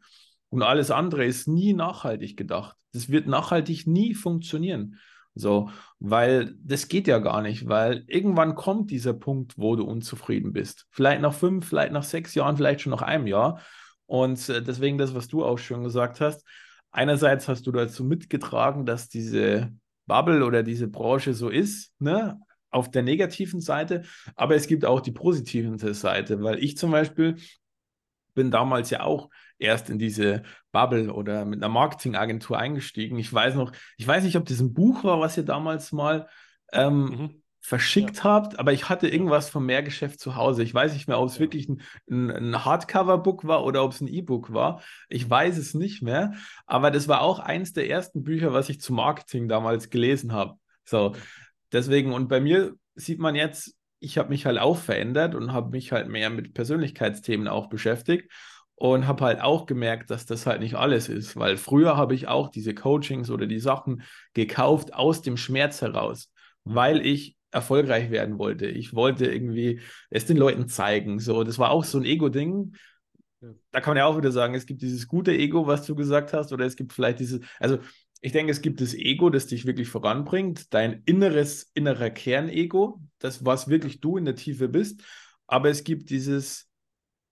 [0.49, 2.77] Und alles andere ist nie nachhaltig gedacht.
[2.93, 4.99] Das wird nachhaltig nie funktionieren.
[5.35, 5.69] So,
[5.99, 10.87] weil das geht ja gar nicht, weil irgendwann kommt dieser Punkt, wo du unzufrieden bist.
[10.91, 13.61] Vielleicht nach fünf, vielleicht nach sechs Jahren, vielleicht schon nach einem Jahr.
[14.05, 16.45] Und äh, deswegen das, was du auch schon gesagt hast.
[16.91, 19.73] Einerseits hast du dazu mitgetragen, dass diese
[20.05, 22.39] Bubble oder diese Branche so ist, ne?
[22.69, 24.03] Auf der negativen Seite,
[24.35, 27.37] aber es gibt auch die positive Seite, weil ich zum Beispiel
[28.33, 33.17] bin damals ja auch erst in diese Bubble oder mit einer Marketingagentur eingestiegen.
[33.17, 36.27] Ich weiß noch, ich weiß nicht, ob das ein Buch war, was ihr damals mal
[36.73, 37.43] ähm, mhm.
[37.61, 38.23] verschickt ja.
[38.25, 40.63] habt, aber ich hatte irgendwas vom Mehrgeschäft zu Hause.
[40.63, 41.41] Ich weiß nicht mehr, ob es ja.
[41.41, 44.81] wirklich ein, ein, ein Hardcover-Book war oder ob es ein E-Book war.
[45.09, 46.33] Ich weiß es nicht mehr,
[46.65, 50.55] aber das war auch eins der ersten Bücher, was ich zu Marketing damals gelesen habe.
[50.83, 51.15] So,
[51.71, 55.71] deswegen, und bei mir sieht man jetzt, ich habe mich halt auch verändert und habe
[55.71, 58.29] mich halt mehr mit Persönlichkeitsthemen auch beschäftigt
[58.75, 62.27] und habe halt auch gemerkt, dass das halt nicht alles ist, weil früher habe ich
[62.27, 66.31] auch diese Coachings oder die Sachen gekauft aus dem Schmerz heraus,
[66.63, 68.67] weil ich erfolgreich werden wollte.
[68.67, 71.19] Ich wollte irgendwie es den Leuten zeigen.
[71.19, 72.75] So, das war auch so ein Ego-Ding.
[73.71, 76.33] Da kann man ja auch wieder sagen, es gibt dieses gute Ego, was du gesagt
[76.33, 77.77] hast, oder es gibt vielleicht dieses, also
[78.19, 83.45] ich denke, es gibt das Ego, das dich wirklich voranbringt, dein inneres, innerer Kernego, das,
[83.45, 85.03] was wirklich du in der Tiefe bist.
[85.47, 86.67] Aber es gibt dieses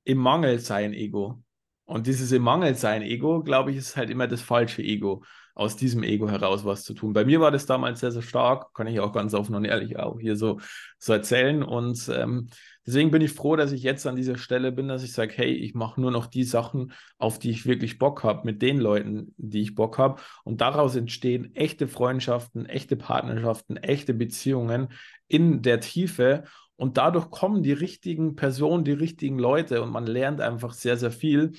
[0.04, 1.42] im Mangel sein Ego.
[1.86, 5.24] Und dieses im Mangel sein Ego, glaube ich, ist halt immer das falsche Ego,
[5.56, 7.14] aus diesem Ego heraus was zu tun.
[7.14, 10.00] Bei mir war das damals sehr, sehr stark, kann ich auch ganz offen und ehrlich
[10.00, 10.60] auch hier so,
[10.98, 11.62] so erzählen.
[11.62, 12.48] Und ähm,
[12.88, 15.54] deswegen bin ich froh, dass ich jetzt an dieser Stelle bin, dass ich sage, hey,
[15.54, 19.36] ich mache nur noch die Sachen, auf die ich wirklich Bock habe, mit den Leuten,
[19.38, 20.20] die ich Bock habe.
[20.44, 24.88] Und daraus entstehen echte Freundschaften, echte Partnerschaften, echte Beziehungen
[25.28, 26.46] in der Tiefe.
[26.76, 31.12] Und dadurch kommen die richtigen Personen, die richtigen Leute und man lernt einfach sehr, sehr
[31.12, 31.54] viel.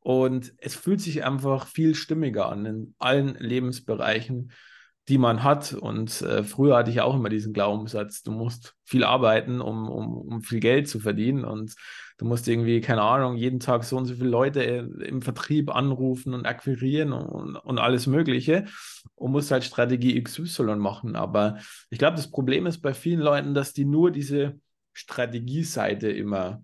[0.00, 4.52] Und es fühlt sich einfach viel stimmiger an in allen Lebensbereichen,
[5.08, 5.72] die man hat.
[5.72, 10.16] Und äh, früher hatte ich auch immer diesen Glaubenssatz, du musst viel arbeiten, um, um,
[10.18, 11.44] um viel Geld zu verdienen.
[11.44, 11.74] Und
[12.18, 16.34] du musst irgendwie, keine Ahnung, jeden Tag so und so viele Leute im Vertrieb anrufen
[16.34, 18.66] und akquirieren und, und alles Mögliche
[19.14, 21.16] und musst halt Strategie XY machen.
[21.16, 21.58] Aber
[21.90, 24.60] ich glaube, das Problem ist bei vielen Leuten, dass die nur diese
[24.92, 26.62] Strategieseite immer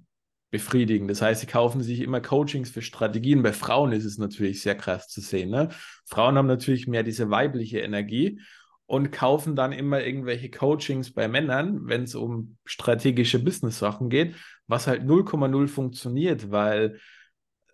[0.55, 1.09] befriedigen.
[1.09, 3.43] Das heißt, sie kaufen sich immer Coachings für Strategien.
[3.43, 5.51] Bei Frauen ist es natürlich sehr krass zu sehen.
[5.51, 5.71] Ne?
[6.07, 8.41] Frauen haben natürlich mehr diese weibliche Energie
[8.87, 14.37] und kaufen dann immer irgendwelche Coachings bei Männern, wenn es um strategische Business-Sachen geht,
[14.69, 17.01] was halt 0,0 funktioniert, weil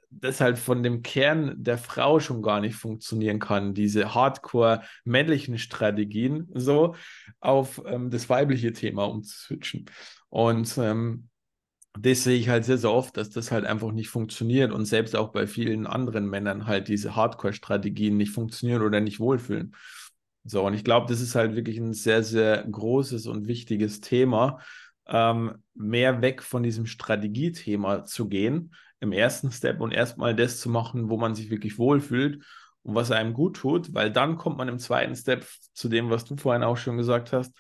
[0.09, 5.59] das halt von dem Kern der Frau schon gar nicht funktionieren kann, diese hardcore männlichen
[5.59, 6.95] Strategien so
[7.41, 9.85] auf ähm, das weibliche Thema umzuswitchen.
[10.31, 11.29] Und ähm,
[11.99, 15.17] das sehe ich halt sehr, sehr oft, dass das halt einfach nicht funktioniert und selbst
[15.17, 19.75] auch bei vielen anderen Männern halt diese Hardcore-Strategien nicht funktionieren oder nicht wohlfühlen.
[20.45, 24.61] So, und ich glaube, das ist halt wirklich ein sehr, sehr großes und wichtiges Thema,
[25.07, 30.71] ähm, mehr weg von diesem Strategiethema zu gehen im ersten Step und erstmal das zu
[30.71, 32.45] machen, wo man sich wirklich wohlfühlt
[32.83, 36.25] und was einem gut tut, weil dann kommt man im zweiten Step zu dem, was
[36.25, 37.53] du vorhin auch schon gesagt hast,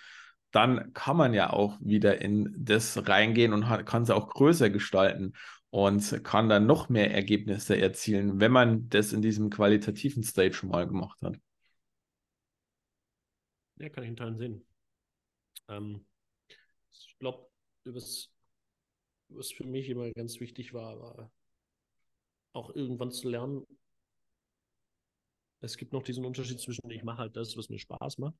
[0.50, 5.34] dann kann man ja auch wieder in das reingehen und kann es auch größer gestalten
[5.70, 10.70] und kann dann noch mehr Ergebnisse erzielen, wenn man das in diesem qualitativen State schon
[10.70, 11.38] mal gemacht hat.
[13.76, 14.66] Ja, kann ich in Teilen sehen.
[15.68, 16.04] Ähm,
[16.90, 17.48] ich glaube,
[17.84, 18.30] was,
[19.28, 21.30] was für mich immer ganz wichtig war, war
[22.52, 23.64] auch irgendwann zu lernen,
[25.62, 28.34] es gibt noch diesen Unterschied zwischen ich mache halt das, was mir Spaß macht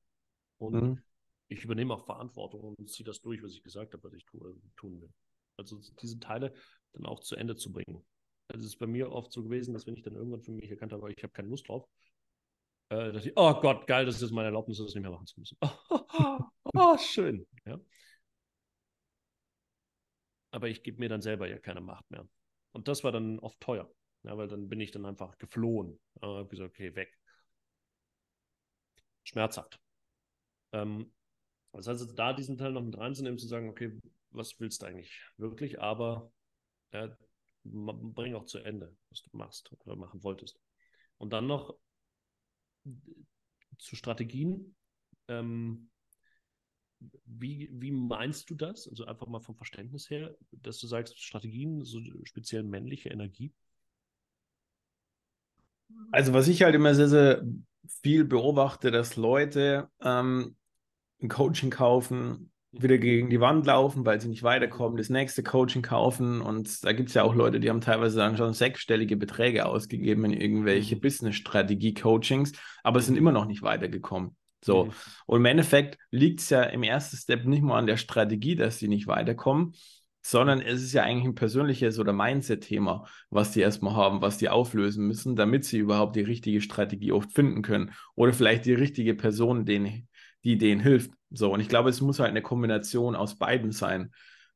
[0.57, 1.03] und mhm
[1.51, 4.55] ich übernehme auch Verantwortung und ziehe das durch, was ich gesagt habe, was ich tue,
[4.77, 5.11] tun will.
[5.57, 6.53] Also diese Teile
[6.93, 8.05] dann auch zu Ende zu bringen.
[8.47, 10.69] Also es ist bei mir oft so gewesen, dass wenn ich dann irgendwann für mich
[10.69, 11.85] erkannt habe, ich habe keine Lust drauf,
[12.89, 15.39] äh, dass ich, oh Gott, geil, das ist meine Erlaubnis, das nicht mehr machen zu
[15.39, 15.57] müssen.
[15.61, 16.39] Oh,
[16.73, 17.45] oh, schön.
[17.65, 17.79] Ja.
[20.51, 22.27] Aber ich gebe mir dann selber ja keine Macht mehr.
[22.71, 23.89] Und das war dann oft teuer,
[24.23, 25.99] ja, weil dann bin ich dann einfach geflohen.
[26.15, 27.17] Ich habe gesagt, okay, weg.
[29.23, 29.79] Schmerzhaft.
[30.71, 31.11] Ähm,
[31.73, 33.97] das heißt, da diesen Teil noch mit reinzunehmen, zu sagen, okay,
[34.31, 36.31] was willst du eigentlich wirklich, aber
[36.93, 37.15] ja,
[37.63, 40.59] bring auch zu Ende, was du machst oder machen wolltest.
[41.17, 41.75] Und dann noch
[43.77, 44.75] zu Strategien.
[45.27, 45.89] Ähm,
[47.25, 48.87] wie, wie meinst du das?
[48.87, 53.53] Also einfach mal vom Verständnis her, dass du sagst, Strategien, so speziell männliche Energie?
[56.11, 57.43] Also was ich halt immer sehr, sehr
[58.01, 60.55] viel beobachte, dass Leute ähm,
[61.21, 65.81] ein Coaching kaufen, wieder gegen die Wand laufen, weil sie nicht weiterkommen, das nächste Coaching
[65.81, 66.41] kaufen.
[66.41, 70.25] Und da gibt es ja auch Leute, die haben teilweise dann schon sechsstellige Beträge ausgegeben
[70.25, 71.01] in irgendwelche mhm.
[71.01, 72.53] Business-Strategie-Coachings,
[72.83, 74.35] aber sind immer noch nicht weitergekommen.
[74.63, 74.85] So.
[74.85, 74.91] Mhm.
[75.25, 78.79] Und im Endeffekt liegt es ja im ersten Step nicht mal an der Strategie, dass
[78.79, 79.73] sie nicht weiterkommen,
[80.23, 84.49] sondern es ist ja eigentlich ein persönliches oder Mindset-Thema, was die erstmal haben, was die
[84.49, 89.15] auflösen müssen, damit sie überhaupt die richtige Strategie oft finden können oder vielleicht die richtige
[89.15, 90.07] Person, denen
[90.43, 91.11] die denen hilft.
[91.29, 94.11] So, und ich glaube, es muss halt eine Kombination aus beiden sein.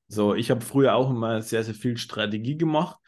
[0.08, 3.00] So, ich habe früher auch immer sehr, sehr viel Strategie gemacht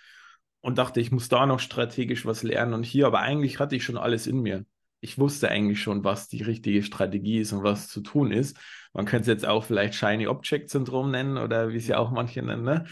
[0.62, 3.84] und dachte, ich muss da noch strategisch was lernen und hier, aber eigentlich hatte ich
[3.84, 4.66] schon alles in mir.
[5.00, 8.58] Ich wusste eigentlich schon, was die richtige Strategie ist und was zu tun ist.
[8.94, 12.10] Man könnte es jetzt auch vielleicht Shiny Object Syndrom nennen oder wie es ja auch
[12.10, 12.64] manche nennen.
[12.64, 12.86] Ne?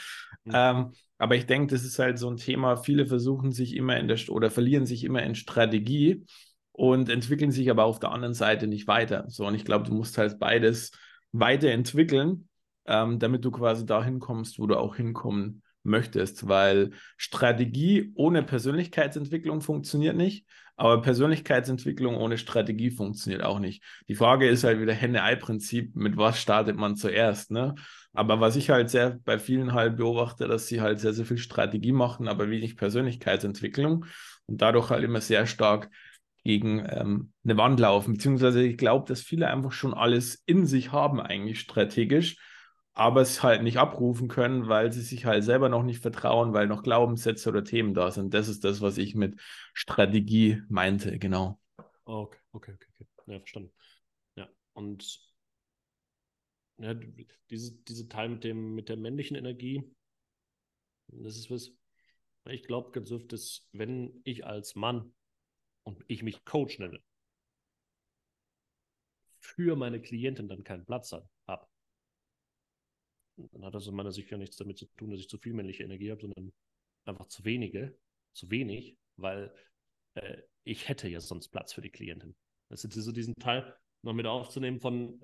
[0.43, 0.51] Mhm.
[0.53, 2.77] Ähm, aber ich denke, das ist halt so ein Thema.
[2.77, 6.25] Viele versuchen sich immer in der oder verlieren sich immer in Strategie
[6.75, 9.23] und entwickeln sich aber auf der anderen Seite nicht weiter.
[9.29, 10.91] So, und ich glaube, du musst halt beides
[11.31, 12.49] weiterentwickeln,
[12.85, 19.61] ähm, damit du quasi dahin kommst, wo du auch hinkommen möchtest, weil Strategie ohne Persönlichkeitsentwicklung
[19.61, 23.81] funktioniert nicht, aber Persönlichkeitsentwicklung ohne Strategie funktioniert auch nicht.
[24.09, 27.75] Die Frage ist halt wieder Henne-Ei-Prinzip, mit was startet man zuerst, ne?
[28.11, 31.37] Aber was ich halt sehr bei vielen halt beobachte, dass sie halt sehr, sehr viel
[31.37, 34.05] Strategie machen, aber wenig Persönlichkeitsentwicklung
[34.47, 35.89] und dadurch halt immer sehr stark
[36.45, 38.13] gegen ähm, eine Wand laufen.
[38.13, 42.37] Beziehungsweise ich glaube, dass viele einfach schon alles in sich haben, eigentlich strategisch,
[42.93, 46.67] aber es halt nicht abrufen können, weil sie sich halt selber noch nicht vertrauen, weil
[46.67, 48.33] noch Glaubenssätze oder Themen da sind.
[48.35, 49.41] Das ist das, was ich mit
[49.73, 51.59] Strategie meinte, genau.
[52.05, 53.07] Okay, okay, okay, okay.
[53.25, 53.71] Ja, verstanden.
[54.35, 55.19] Ja, und
[56.77, 56.93] ja,
[57.49, 59.83] diese, diese Teil mit, dem, mit der männlichen Energie,
[61.07, 61.71] das ist was,
[62.47, 65.11] ich glaube ganz oft, dass wenn ich als Mann
[65.85, 67.01] und ich mich Coach nenne,
[69.39, 71.29] für meine Klienten dann keinen Platz habe,
[73.37, 75.53] dann hat das in meiner Sicht ja nichts damit zu tun, dass ich zu viel
[75.53, 76.53] männliche Energie habe, sondern
[77.05, 77.97] einfach zu wenige,
[78.33, 79.53] zu wenig, weil
[80.15, 82.35] äh, ich hätte ja sonst Platz für die Klientin.
[82.69, 85.21] Das ist so diesen Teil, noch mit aufzunehmen von,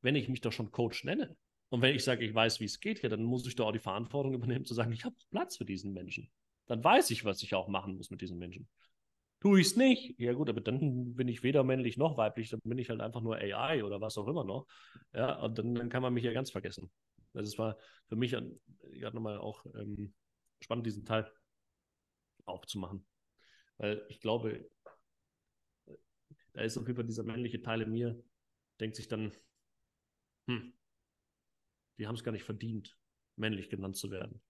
[0.00, 1.36] wenn ich mich doch schon Coach nenne
[1.70, 3.72] und wenn ich sage, ich weiß, wie es geht, ja, dann muss ich doch auch
[3.72, 6.30] die Verantwortung übernehmen, zu sagen, ich habe Platz für diesen Menschen.
[6.66, 8.68] Dann weiß ich, was ich auch machen muss mit diesen Menschen.
[9.44, 10.18] Tue ich es nicht?
[10.18, 13.20] Ja, gut, aber dann bin ich weder männlich noch weiblich, dann bin ich halt einfach
[13.20, 14.66] nur AI oder was auch immer noch.
[15.12, 16.90] Ja, und dann, dann kann man mich ja ganz vergessen.
[17.34, 17.76] Also es war
[18.08, 20.14] für mich gerade nochmal auch ähm,
[20.62, 21.30] spannend, diesen Teil
[22.46, 23.04] aufzumachen.
[23.78, 24.66] Weil ich glaube,
[26.54, 28.18] da ist auf jeden Fall dieser männliche Teil in mir,
[28.80, 29.32] denkt sich dann,
[30.48, 30.72] hm,
[31.98, 32.96] die haben es gar nicht verdient,
[33.36, 34.40] männlich genannt zu werden.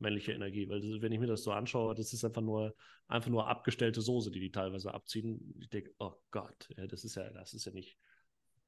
[0.00, 0.68] Männliche Energie.
[0.68, 2.74] Weil das, wenn ich mir das so anschaue, das ist einfach nur,
[3.06, 5.54] einfach nur abgestellte Soße, die die teilweise abziehen.
[5.60, 7.96] Ich denke, oh Gott, ja, das ist ja, das ist ja nicht.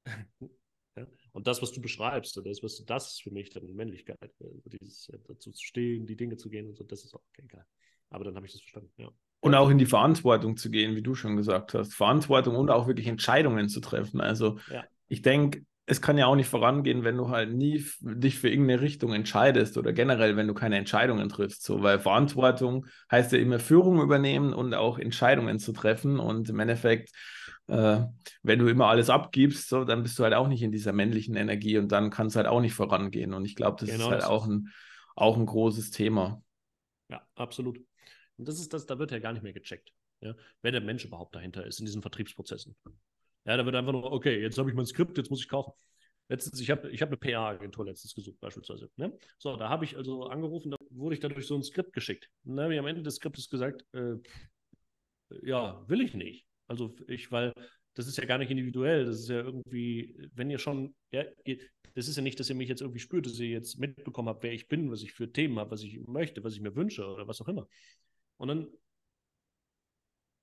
[0.96, 1.06] ja?
[1.32, 4.18] Und das, was du beschreibst, das, was, das ist für mich dann Männlichkeit.
[4.20, 7.46] Also dieses dazu zu stehen, die Dinge zu gehen und so, das ist auch okay,
[7.48, 7.64] geil.
[8.10, 9.10] Aber dann habe ich das verstanden, ja.
[9.40, 11.94] Und auch in die Verantwortung zu gehen, wie du schon gesagt hast.
[11.94, 14.20] Verantwortung und auch wirklich Entscheidungen zu treffen.
[14.20, 14.84] Also ja.
[15.08, 18.80] ich denke, es kann ja auch nicht vorangehen, wenn du halt nie dich für irgendeine
[18.80, 21.64] Richtung entscheidest oder generell, wenn du keine Entscheidungen triffst.
[21.64, 26.20] So, weil Verantwortung heißt ja immer Führung übernehmen und auch Entscheidungen zu treffen.
[26.20, 27.10] Und im Endeffekt,
[27.66, 28.02] äh,
[28.42, 31.34] wenn du immer alles abgibst, so, dann bist du halt auch nicht in dieser männlichen
[31.34, 33.34] Energie und dann kann es halt auch nicht vorangehen.
[33.34, 34.68] Und ich glaube, das genau ist halt das auch ein,
[35.16, 36.42] auch ein großes Thema.
[37.08, 37.80] Ja, absolut.
[38.36, 41.04] Und das ist das, da wird ja gar nicht mehr gecheckt, ja, wer der Mensch
[41.04, 42.76] überhaupt dahinter ist in diesen Vertriebsprozessen.
[43.44, 45.72] Ja, da wird einfach nur, okay, jetzt habe ich mein Skript, jetzt muss ich kaufen.
[46.28, 48.88] Letztens, ich habe ich hab eine PA-Agentur letztens gesucht, beispielsweise.
[48.96, 49.12] Ne?
[49.38, 52.30] So, da habe ich also angerufen, da wurde ich dadurch so ein Skript geschickt.
[52.44, 54.14] Und dann habe ich am Ende des Skriptes gesagt, äh,
[55.42, 56.46] ja, will ich nicht.
[56.68, 57.52] Also ich, weil
[57.94, 61.58] das ist ja gar nicht individuell, das ist ja irgendwie, wenn ihr schon, ja, ihr,
[61.94, 64.42] das ist ja nicht, dass ihr mich jetzt irgendwie spürt, dass ihr jetzt mitbekommen habt,
[64.42, 67.06] wer ich bin, was ich für Themen habe, was ich möchte, was ich mir wünsche
[67.06, 67.68] oder was auch immer.
[68.38, 68.68] Und dann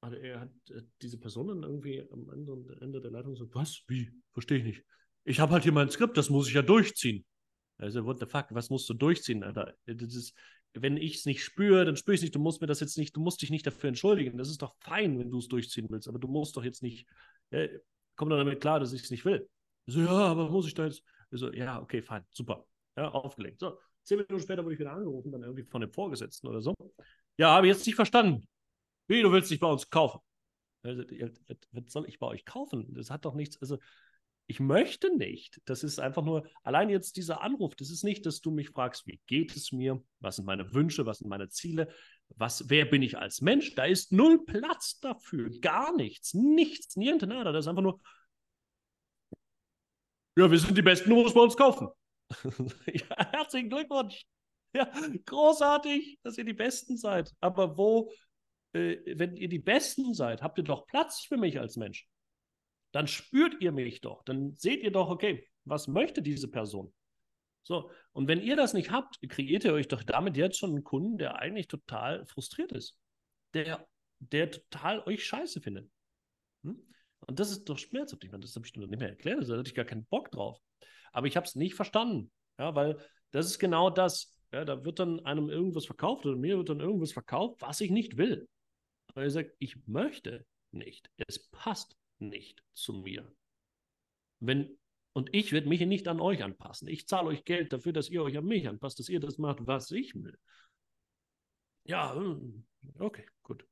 [0.01, 3.83] hat er hat äh, diese Person dann irgendwie am Ende, Ende der Leitung gesagt, was?
[3.87, 4.11] Wie?
[4.33, 4.83] Verstehe ich nicht.
[5.25, 7.25] Ich habe halt hier mein Skript, das muss ich ja durchziehen.
[7.77, 9.73] Also, what the fuck, was musst du durchziehen, Alter?
[9.85, 10.33] Das ist,
[10.73, 12.35] wenn ich es nicht spüre, dann spüre ich es nicht.
[12.35, 14.37] Du musst mir das jetzt nicht, du musst dich nicht dafür entschuldigen.
[14.37, 17.07] Das ist doch fein, wenn du es durchziehen willst, aber du musst doch jetzt nicht,
[17.51, 17.67] ja,
[18.15, 19.47] komm dann damit klar, dass ich es nicht will.
[19.85, 21.03] So, ja, aber muss ich da jetzt?
[21.31, 22.65] So, ja, okay, fein, super.
[22.97, 23.59] Ja, aufgelegt.
[23.59, 26.73] So, zehn Minuten später wurde ich wieder angerufen, dann irgendwie von dem Vorgesetzten oder so.
[27.37, 28.47] Ja, habe ich jetzt nicht verstanden.
[29.09, 30.21] Wie, du willst nicht bei uns kaufen?
[30.83, 31.03] Also,
[31.71, 32.93] was soll ich bei euch kaufen?
[32.93, 33.77] Das hat doch nichts, also
[34.45, 35.61] ich möchte nicht.
[35.65, 39.05] Das ist einfach nur, allein jetzt dieser Anruf, das ist nicht, dass du mich fragst,
[39.05, 41.91] wie geht es mir, was sind meine Wünsche, was sind meine Ziele,
[42.29, 43.75] was, wer bin ich als Mensch?
[43.75, 47.51] Da ist null Platz dafür, gar nichts, nichts, niente nada.
[47.51, 47.99] Das ist einfach nur,
[50.37, 51.89] ja, wir sind die Besten, du musst bei uns kaufen.
[52.85, 54.23] ja, herzlichen Glückwunsch.
[54.73, 54.91] Ja,
[55.25, 57.33] großartig, dass ihr die Besten seid.
[57.39, 58.11] Aber wo
[58.73, 62.07] äh, wenn ihr die Besten seid, habt ihr doch Platz für mich als Mensch.
[62.91, 64.23] Dann spürt ihr mich doch.
[64.23, 66.93] Dann seht ihr doch, okay, was möchte diese Person?
[67.63, 70.83] So, und wenn ihr das nicht habt, kreiert ihr euch doch damit jetzt schon einen
[70.83, 72.97] Kunden, der eigentlich total frustriert ist.
[73.53, 73.87] Der,
[74.19, 75.89] der total euch scheiße findet.
[76.63, 76.81] Hm?
[77.27, 78.23] Und das ist doch schmerzhaft.
[78.23, 80.57] Ich meine, das habe ich nicht mehr erklärt, da hatte ich gar keinen Bock drauf.
[81.11, 82.31] Aber ich habe es nicht verstanden.
[82.57, 82.97] Ja, weil
[83.31, 84.35] das ist genau das.
[84.51, 87.91] Ja, da wird dann einem irgendwas verkauft oder mir wird dann irgendwas verkauft, was ich
[87.91, 88.47] nicht will.
[89.13, 91.09] Weil er sagt, ich möchte nicht.
[91.27, 93.31] Es passt nicht zu mir.
[94.39, 94.77] Wenn,
[95.13, 96.87] und ich werde mich nicht an euch anpassen.
[96.87, 99.65] Ich zahle euch Geld dafür, dass ihr euch an mich anpasst, dass ihr das macht,
[99.65, 100.37] was ich will.
[101.85, 102.65] Ja, hm,
[102.99, 103.65] okay, gut.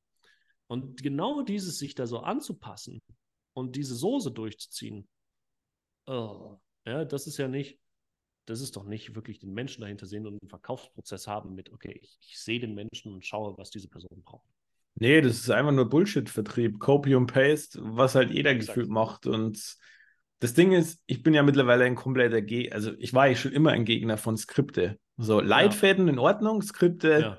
[0.66, 3.00] Und genau dieses sich da so anzupassen
[3.54, 5.08] und diese Soße durchzuziehen,
[6.06, 7.78] oh, ja, das ist ja nicht,
[8.44, 11.98] das ist doch nicht wirklich den Menschen dahinter sehen und einen Verkaufsprozess haben mit, okay,
[12.02, 14.48] ich, ich sehe den Menschen und schaue, was diese Person braucht.
[14.94, 16.80] Nee, das ist einfach nur Bullshit-Vertrieb.
[16.80, 18.74] Copy und Paste, was halt jeder Exakt.
[18.74, 19.26] gefühlt macht.
[19.26, 19.76] Und
[20.40, 23.52] das Ding ist, ich bin ja mittlerweile ein kompletter Gegner, also ich war ja schon
[23.52, 24.98] immer ein Gegner von Skripte.
[25.16, 26.12] So, Leitfäden ja.
[26.12, 27.38] in Ordnung, Skripte.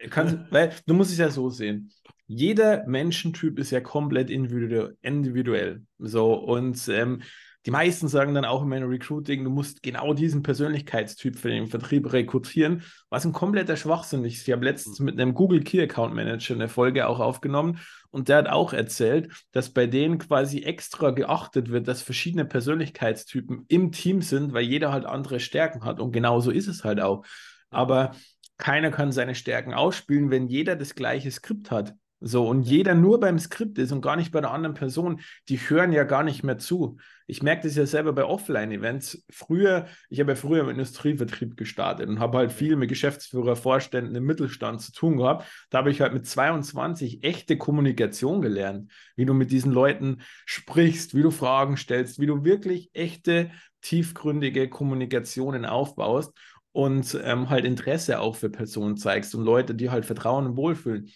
[0.00, 0.08] Ja.
[0.08, 1.92] Kann, weil du musst es ja so sehen.
[2.26, 5.82] Jeder Menschentyp ist ja komplett individuell.
[5.98, 7.22] So, und ähm,
[7.66, 11.66] die meisten sagen dann auch in meinem Recruiting, du musst genau diesen Persönlichkeitstyp für den
[11.66, 14.46] Vertrieb rekrutieren, was ein kompletter Schwachsinn ist.
[14.48, 17.78] Ich habe letztens mit einem Google Key Account Manager eine Folge auch aufgenommen
[18.10, 23.66] und der hat auch erzählt, dass bei denen quasi extra geachtet wird, dass verschiedene Persönlichkeitstypen
[23.68, 27.26] im Team sind, weil jeder halt andere Stärken hat und genauso ist es halt auch.
[27.68, 28.12] Aber
[28.56, 31.94] keiner kann seine Stärken ausspielen, wenn jeder das gleiche Skript hat.
[32.22, 35.56] So, und jeder nur beim Skript ist und gar nicht bei der anderen Person, die
[35.56, 36.98] hören ja gar nicht mehr zu.
[37.26, 39.24] Ich merke das ja selber bei Offline-Events.
[39.30, 44.14] Früher, ich habe ja früher im Industrievertrieb gestartet und habe halt viel mit Geschäftsführer, Vorständen
[44.14, 45.46] im Mittelstand zu tun gehabt.
[45.70, 51.14] Da habe ich halt mit 22 echte Kommunikation gelernt, wie du mit diesen Leuten sprichst,
[51.14, 53.50] wie du Fragen stellst, wie du wirklich echte,
[53.80, 56.36] tiefgründige Kommunikationen aufbaust
[56.72, 61.10] und ähm, halt Interesse auch für Personen zeigst und Leute, die halt Vertrauen und Wohlfühlen.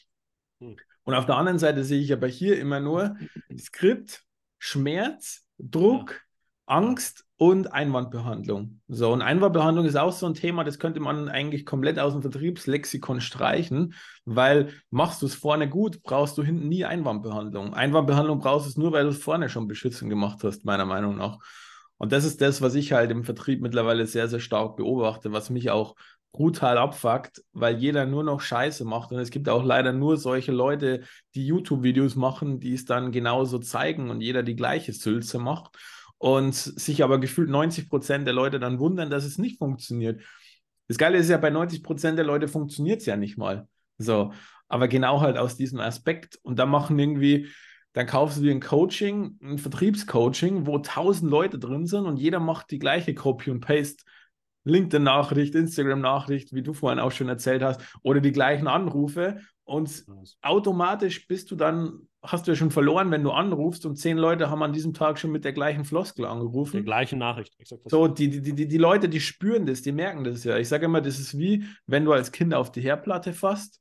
[1.05, 3.17] Und auf der anderen Seite sehe ich aber hier immer nur
[3.57, 4.25] Skript,
[4.59, 6.19] Schmerz, Druck, ja.
[6.67, 8.81] Angst und Einwandbehandlung.
[8.89, 12.23] So, und Einwandbehandlung ist auch so ein Thema, das könnte man eigentlich komplett aus dem
[12.23, 13.95] Vertriebslexikon streichen,
[14.25, 17.75] weil machst du es vorne gut, brauchst du hinten nie Einwandbehandlung.
[17.75, 21.17] Einwandbehandlung brauchst du es nur, weil du es vorne schon beschützen gemacht hast, meiner Meinung
[21.17, 21.39] nach.
[21.99, 25.51] Und das ist das, was ich halt im Vertrieb mittlerweile sehr, sehr stark beobachte, was
[25.51, 25.97] mich auch
[26.35, 29.13] brutal abfuckt, weil jeder nur noch Scheiße macht.
[29.13, 31.05] Und es gibt auch leider nur solche Leute,
[31.37, 35.77] die YouTube-Videos machen, die es dann genauso zeigen und jeder die gleiche Sülze macht.
[36.19, 40.23] Und sich aber gefühlt 90 Prozent der Leute dann wundern, dass es nicht funktioniert.
[40.89, 43.69] Das Geile ist ja, bei 90 Prozent der Leute funktioniert es ja nicht mal.
[43.99, 44.33] So,
[44.69, 46.41] aber genau halt aus diesem Aspekt.
[46.43, 47.49] Und da machen irgendwie,
[47.93, 52.41] dann kaufst du dir ein Coaching, ein Vertriebscoaching, wo tausend Leute drin sind und jeder
[52.41, 54.03] macht die gleiche Copy und Paste
[54.65, 59.39] LinkedIn-Nachricht, Instagram-Nachricht, wie du vorhin auch schon erzählt hast, oder die gleichen Anrufe.
[59.65, 60.05] Und
[60.43, 64.51] automatisch bist du dann, hast du ja schon verloren, wenn du anrufst und zehn Leute
[64.51, 66.79] haben an diesem Tag schon mit der gleichen Floskel angerufen.
[66.79, 67.55] Die gleiche Nachricht.
[67.87, 70.59] So, die, die, die, die Leute, die spüren das, die merken das ja.
[70.59, 73.81] Ich sage immer, das ist wie, wenn du als Kind auf die Herdplatte fasst,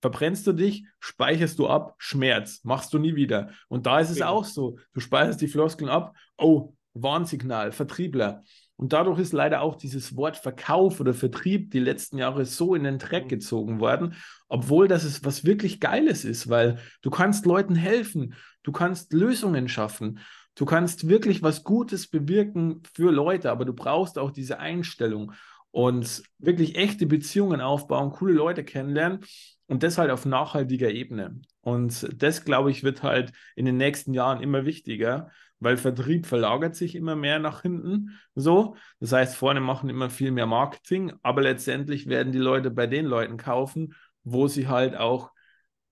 [0.00, 3.50] verbrennst du dich, speicherst du ab, Schmerz, machst du nie wieder.
[3.68, 4.28] Und da ist es ja.
[4.28, 4.78] auch so.
[4.92, 8.42] Du speicherst die Floskeln ab, oh, Warnsignal, Vertriebler.
[8.76, 12.84] Und dadurch ist leider auch dieses Wort Verkauf oder Vertrieb die letzten Jahre so in
[12.84, 13.28] den Dreck mhm.
[13.28, 14.14] gezogen worden,
[14.48, 19.68] obwohl das ist was wirklich Geiles ist, weil du kannst Leuten helfen, du kannst Lösungen
[19.68, 20.20] schaffen,
[20.54, 25.32] du kannst wirklich was Gutes bewirken für Leute, aber du brauchst auch diese Einstellung
[25.70, 29.20] und wirklich echte Beziehungen aufbauen, coole Leute kennenlernen
[29.66, 31.40] und das halt auf nachhaltiger Ebene.
[31.60, 35.30] Und das, glaube ich, wird halt in den nächsten Jahren immer wichtiger,
[35.60, 38.18] weil Vertrieb verlagert sich immer mehr nach hinten.
[38.34, 42.86] So, das heißt, vorne machen immer viel mehr Marketing, aber letztendlich werden die Leute bei
[42.86, 43.94] den Leuten kaufen,
[44.24, 45.30] wo sie halt auch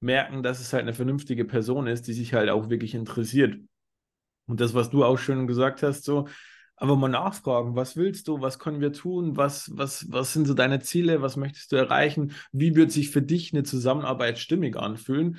[0.01, 3.57] merken, dass es halt eine vernünftige Person ist, die sich halt auch wirklich interessiert.
[4.47, 6.29] Und das, was du auch schon gesagt hast, so,
[6.77, 10.55] aber mal nachfragen, was willst du, was können wir tun, was, was, was sind so
[10.55, 15.39] deine Ziele, was möchtest du erreichen, wie wird sich für dich eine Zusammenarbeit stimmig anfühlen?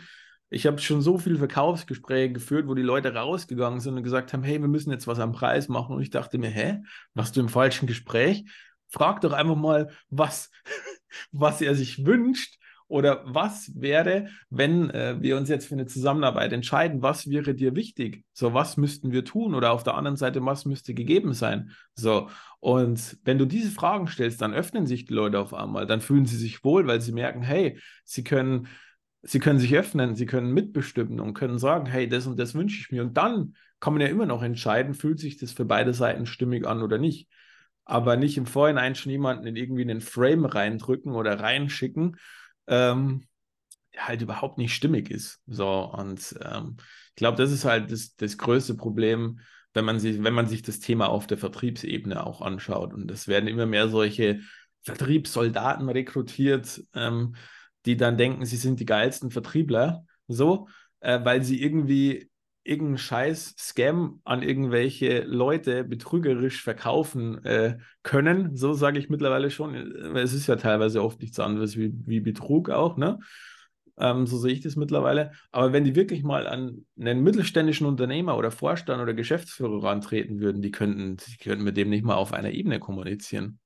[0.50, 4.44] Ich habe schon so viele Verkaufsgespräche geführt, wo die Leute rausgegangen sind und gesagt haben,
[4.44, 5.96] hey, wir müssen jetzt was am Preis machen.
[5.96, 6.84] Und ich dachte mir, hä,
[7.14, 8.46] warst du im falschen Gespräch?
[8.90, 10.52] Frag doch einfach mal, was,
[11.32, 16.54] was er sich wünscht oder was wäre, wenn äh, wir uns jetzt für eine Zusammenarbeit
[16.54, 18.24] entscheiden, was wäre dir wichtig?
[18.34, 19.56] So, was müssten wir tun?
[19.56, 21.72] Oder auf der anderen Seite, was müsste gegeben sein?
[21.96, 22.30] So,
[22.60, 26.26] und wenn du diese Fragen stellst, dann öffnen sich die Leute auf einmal, dann fühlen
[26.26, 28.68] sie sich wohl, weil sie merken, hey, sie können
[29.26, 32.80] sie können sich öffnen, sie können mitbestimmen und können sagen, hey, das und das wünsche
[32.80, 33.02] ich mir.
[33.02, 36.66] Und dann kann man ja immer noch entscheiden, fühlt sich das für beide Seiten stimmig
[36.66, 37.28] an oder nicht.
[37.86, 42.18] Aber nicht im Vorhinein schon jemanden in irgendwie einen Frame reindrücken oder reinschicken,
[42.68, 43.28] ähm,
[43.94, 45.42] der halt überhaupt nicht stimmig ist.
[45.48, 46.78] So, und ähm,
[47.10, 49.40] ich glaube, das ist halt das, das größte Problem,
[49.74, 52.94] wenn man, sich, wenn man sich das Thema auf der Vertriebsebene auch anschaut.
[52.94, 54.40] Und es werden immer mehr solche
[54.84, 57.36] Vertriebssoldaten rekrutiert, ähm,
[57.86, 60.68] die dann denken, sie sind die geilsten Vertriebler, so,
[61.00, 62.30] äh, weil sie irgendwie
[62.66, 68.56] irgendeinen scheiß Scam an irgendwelche Leute betrügerisch verkaufen äh, können.
[68.56, 69.76] So sage ich mittlerweile schon.
[70.16, 73.20] Es ist ja teilweise oft nichts anderes wie, wie Betrug auch, ne?
[73.98, 75.32] Ähm, so sehe ich das mittlerweile.
[75.52, 80.62] Aber wenn die wirklich mal an einen mittelständischen Unternehmer oder Vorstand oder Geschäftsführer rantreten würden,
[80.62, 83.60] die könnten, die könnten mit dem nicht mal auf einer Ebene kommunizieren.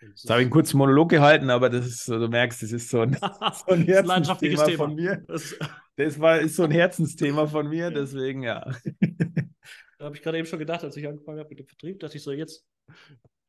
[0.00, 3.00] Jetzt habe ich einen kurzen Monolog gehalten, aber das ist, du merkst, das ist so
[3.00, 3.14] ein,
[3.66, 5.24] so ein Herzensthema von mir.
[5.26, 5.56] Das,
[5.96, 8.70] das war, ist so ein Herzensthema von mir, deswegen ja.
[9.98, 12.16] Da habe ich gerade eben schon gedacht, als ich angefangen habe mit dem Vertrieb, dachte
[12.16, 12.66] ich so, jetzt,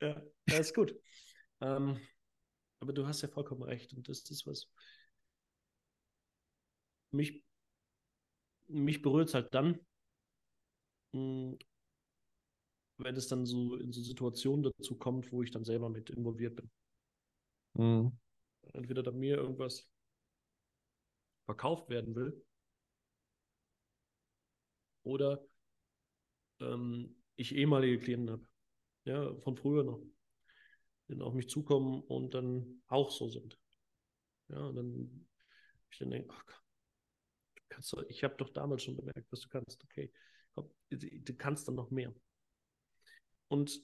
[0.01, 0.95] ja, ja ist gut.
[1.59, 1.99] Ähm,
[2.79, 4.69] aber du hast ja vollkommen recht und das ist was,
[7.11, 7.43] mich,
[8.67, 9.79] mich berührt es halt dann,
[11.13, 11.57] hm,
[12.97, 16.55] wenn es dann so in so Situationen dazu kommt, wo ich dann selber mit involviert
[16.55, 16.69] bin.
[17.73, 18.11] Mhm.
[18.73, 19.87] Entweder da mir irgendwas
[21.45, 22.43] verkauft werden will
[25.03, 25.47] oder
[26.59, 28.47] ähm, ich ehemalige Klienten habe,
[29.05, 30.01] ja, von früher noch,
[31.07, 33.57] die dann auf mich zukommen und dann auch so sind.
[34.49, 35.27] Ja, dann
[35.91, 36.63] Ich denke, oh Gott,
[37.55, 39.83] du kannst doch, ich habe doch damals schon bemerkt, was du kannst.
[39.83, 40.11] Okay,
[40.53, 42.13] komm, du kannst dann noch mehr.
[43.47, 43.81] Und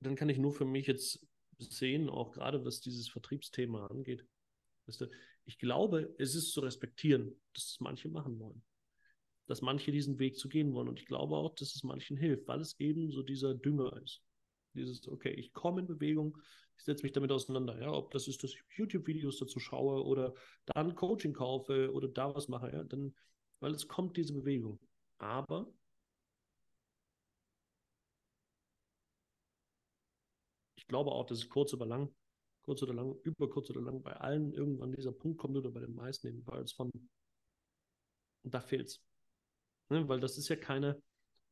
[0.00, 1.26] dann kann ich nur für mich jetzt
[1.58, 4.24] sehen, auch gerade was dieses Vertriebsthema angeht.
[4.86, 5.10] Weißt du,
[5.44, 8.62] ich glaube, es ist zu respektieren, dass es manche machen wollen.
[9.46, 10.88] Dass manche diesen Weg zu gehen wollen.
[10.88, 14.22] Und ich glaube auch, dass es manchen hilft, weil es eben so dieser Dünger ist.
[14.74, 16.36] Dieses, okay, ich komme in Bewegung,
[16.76, 17.80] ich setze mich damit auseinander.
[17.80, 20.34] Ja, ob das ist, dass ich YouTube-Videos dazu schaue oder
[20.66, 23.14] dann Coaching kaufe oder da was mache, ja, dann,
[23.60, 24.78] weil es kommt diese Bewegung.
[25.18, 25.72] Aber
[30.86, 32.14] ich glaube auch, dass es kurz oder lang,
[32.62, 35.80] kurz oder lang, über kurz oder lang bei allen irgendwann dieser Punkt kommt oder bei
[35.80, 36.92] den meisten jedenfalls von,
[38.44, 39.02] und da fehlt es.
[39.88, 41.02] Ne, weil das ist ja keine,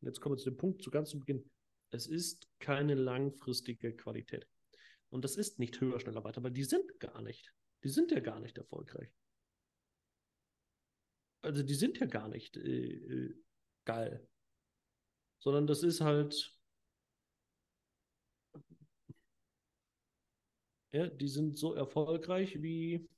[0.03, 1.51] jetzt kommen wir zu dem Punkt, zu ganz zu Beginn,
[1.91, 4.47] es ist keine langfristige Qualität.
[5.11, 7.53] Und das ist nicht höher, schneller, weiter, weil die sind gar nicht.
[7.83, 9.11] Die sind ja gar nicht erfolgreich.
[11.43, 13.35] Also die sind ja gar nicht äh, äh
[13.85, 14.29] geil.
[15.41, 16.54] Sondern das ist halt
[20.95, 23.09] Ja, die sind so erfolgreich, wie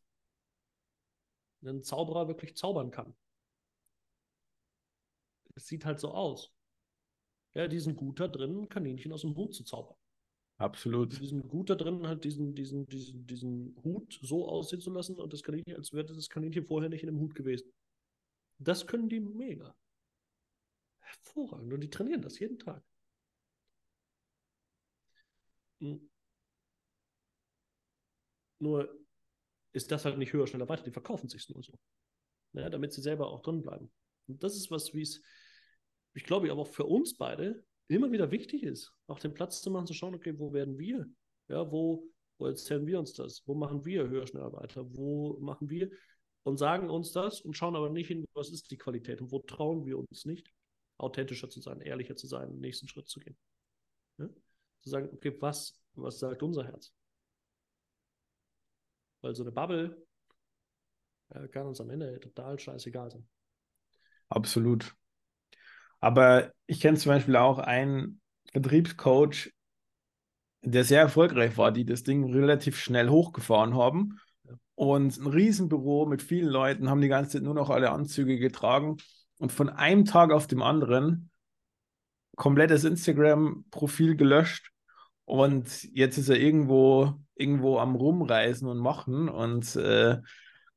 [1.63, 3.15] ein Zauberer wirklich zaubern kann.
[5.55, 6.55] Es sieht halt so aus.
[7.53, 9.95] Ja, die sind gut da drin, Kaninchen aus dem Hut zu zaubern.
[10.57, 11.21] Absolut.
[11.21, 15.21] Die sind gut da drin, halt diesen, diesen, diesen, diesen Hut so aussehen zu lassen
[15.21, 17.71] und das Kaninchen, als wäre das Kaninchen vorher nicht in dem Hut gewesen.
[18.59, 19.77] Das können die mega.
[21.01, 21.75] Hervorragend.
[21.75, 22.83] Und die trainieren das jeden Tag.
[25.81, 26.09] Hm.
[28.59, 28.89] Nur
[29.73, 30.85] ist das halt nicht höher, schneller, weiter.
[30.85, 31.79] Die verkaufen sich nur so.
[32.53, 33.91] Ja, damit sie selber auch drin bleiben.
[34.27, 35.23] Und das ist was, wie es,
[36.15, 39.71] ich glaube, aber auch für uns beide immer wieder wichtig ist, auch den Platz zu
[39.71, 41.07] machen, zu schauen, okay, wo werden wir?
[41.49, 43.43] Ja, wo, wo erzählen wir uns das?
[43.47, 44.85] Wo machen wir höher, schneller, weiter?
[44.97, 45.91] Wo machen wir
[46.43, 49.41] und sagen uns das und schauen aber nicht hin, was ist die Qualität und wo
[49.41, 50.53] trauen wir uns nicht,
[50.97, 53.37] authentischer zu sein, ehrlicher zu sein, den nächsten Schritt zu gehen.
[54.19, 54.29] Ja?
[54.81, 56.93] Zu sagen, okay, was, was sagt unser Herz?
[59.27, 60.07] Weil so eine Bubble
[61.31, 63.27] äh, kann uns am Ende total scheißegal sein.
[64.29, 64.95] Absolut.
[65.99, 68.21] Aber ich kenne zum Beispiel auch einen
[68.53, 69.53] Vertriebscoach,
[70.63, 74.21] der sehr erfolgreich war, die das Ding relativ schnell hochgefahren haben.
[74.77, 78.99] Und ein Riesenbüro mit vielen Leuten haben die ganze Zeit nur noch alle Anzüge getragen.
[79.39, 81.31] Und von einem Tag auf dem anderen
[82.37, 84.71] komplettes Instagram-Profil gelöscht.
[85.27, 90.19] Und jetzt ist er irgendwo irgendwo am Rumreisen und machen und äh,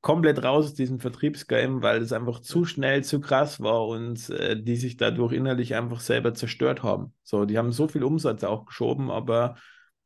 [0.01, 4.61] komplett raus aus diesem Vertriebsgame, weil es einfach zu schnell, zu krass war und äh,
[4.61, 7.13] die sich dadurch innerlich einfach selber zerstört haben.
[7.23, 9.55] So, die haben so viel Umsatz auch geschoben, aber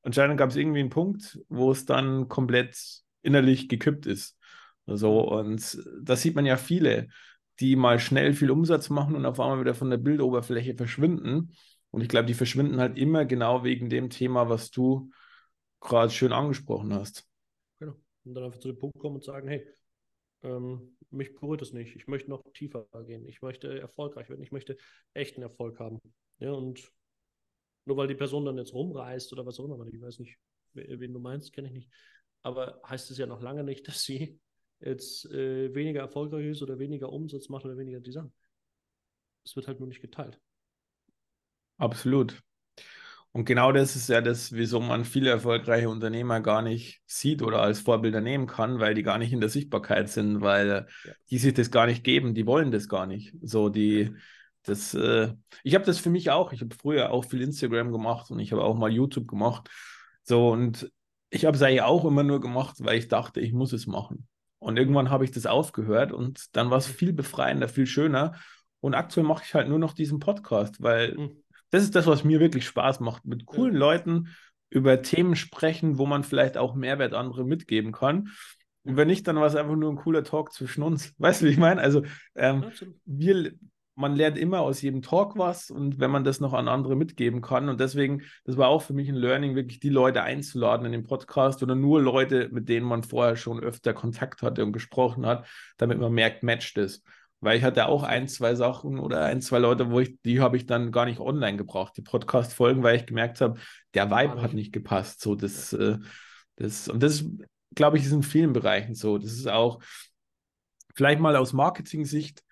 [0.04, 2.78] anscheinend gab es irgendwie einen Punkt, wo es dann komplett
[3.22, 4.38] innerlich gekippt ist.
[4.86, 7.08] So, und das sieht man ja viele,
[7.60, 11.54] die mal schnell viel Umsatz machen und auf einmal wieder von der Bildoberfläche verschwinden.
[11.94, 15.12] Und ich glaube, die verschwinden halt immer genau wegen dem Thema, was du
[15.80, 17.30] gerade schön angesprochen hast.
[17.78, 17.94] Genau.
[18.24, 19.64] Und dann einfach zu dem Punkt kommen und sagen, hey,
[20.42, 21.96] ähm, mich berührt es nicht.
[21.96, 23.28] Ich möchte noch tiefer gehen.
[23.28, 24.42] Ich möchte erfolgreich werden.
[24.42, 24.76] Ich möchte
[25.14, 26.00] echten Erfolg haben.
[26.40, 26.92] Ja, und
[27.86, 30.40] nur weil die Person dann jetzt rumreist oder was auch immer, ich weiß nicht,
[30.74, 31.90] wen du meinst, kenne ich nicht.
[32.42, 34.40] Aber heißt es ja noch lange nicht, dass sie
[34.80, 38.34] jetzt äh, weniger erfolgreich ist oder weniger Umsatz macht oder weniger Design.
[39.46, 40.42] Es wird halt nur nicht geteilt.
[41.84, 42.42] Absolut.
[43.34, 47.62] Und genau das ist ja das, wieso man viele erfolgreiche Unternehmer gar nicht sieht oder
[47.62, 51.12] als Vorbilder nehmen kann, weil die gar nicht in der Sichtbarkeit sind, weil ja.
[51.30, 53.36] die sich das gar nicht geben, die wollen das gar nicht.
[53.42, 54.16] So die,
[54.64, 56.54] das, äh, ich habe das für mich auch.
[56.54, 59.70] Ich habe früher auch viel Instagram gemacht und ich habe auch mal YouTube gemacht.
[60.22, 60.90] So und
[61.32, 64.28] ich habe es eigentlich auch immer nur gemacht, weil ich dachte, ich muss es machen.
[64.60, 68.36] Und irgendwann habe ich das aufgehört und dann war es viel befreiender, viel schöner.
[68.80, 71.43] Und aktuell mache ich halt nur noch diesen Podcast, weil mhm
[71.74, 73.80] das ist das, was mir wirklich Spaß macht, mit coolen ja.
[73.80, 74.28] Leuten
[74.70, 78.30] über Themen sprechen, wo man vielleicht auch Mehrwert andere mitgeben kann.
[78.84, 81.16] Und wenn nicht, dann war es einfach nur ein cooler Talk zwischen uns.
[81.18, 81.82] Weißt du, wie ich meine?
[81.82, 82.04] Also
[82.36, 82.66] ähm,
[83.06, 83.54] wir,
[83.96, 87.42] man lernt immer aus jedem Talk was und wenn man das noch an andere mitgeben
[87.42, 87.70] kann.
[87.70, 91.04] Und deswegen, das war auch für mich ein Learning, wirklich die Leute einzuladen in den
[91.04, 95.48] Podcast oder nur Leute, mit denen man vorher schon öfter Kontakt hatte und gesprochen hat,
[95.78, 97.02] damit man merkt, matcht es.
[97.44, 100.58] Weil ich hatte auch ein, zwei Sachen oder ein, zwei Leute, wo ich, die habe
[100.58, 103.60] ich dann gar nicht online gebraucht, die Podcast-Folgen, weil ich gemerkt habe,
[103.94, 105.22] der Vibe hat nicht gepasst.
[105.22, 105.98] So, das, äh,
[106.56, 107.26] das, und das,
[107.76, 109.18] glaube ich, ist in vielen Bereichen so.
[109.18, 109.82] Das ist auch
[110.96, 112.44] vielleicht mal aus Marketing-Sicht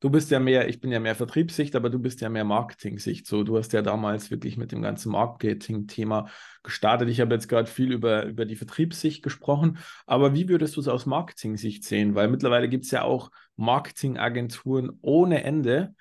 [0.00, 3.26] Du bist ja mehr, ich bin ja mehr Vertriebssicht, aber du bist ja mehr Marketing-Sicht.
[3.26, 6.26] So, du hast ja damals wirklich mit dem ganzen Marketing-Thema
[6.62, 7.10] gestartet.
[7.10, 9.76] Ich habe jetzt gerade viel über, über die Vertriebssicht gesprochen,
[10.06, 12.14] aber wie würdest du es aus Marketing-Sicht sehen?
[12.14, 13.30] Weil mittlerweile gibt es ja auch
[13.60, 15.94] Marketingagenturen ohne Ende.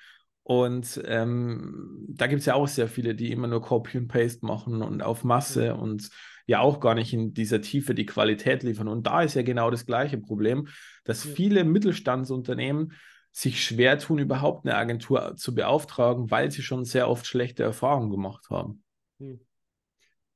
[0.44, 4.46] Und ähm, da gibt es ja auch sehr viele, die immer nur Copy und Paste
[4.46, 5.80] machen und auf Masse mhm.
[5.80, 6.10] und
[6.48, 8.88] ja auch gar nicht in dieser Tiefe die Qualität liefern.
[8.88, 10.68] Und da ist ja genau das gleiche Problem,
[11.04, 12.94] dass viele Mittelstandsunternehmen
[13.32, 18.10] sich schwer tun, überhaupt eine Agentur zu beauftragen, weil sie schon sehr oft schlechte Erfahrungen
[18.10, 18.84] gemacht haben.
[19.20, 19.40] Hm.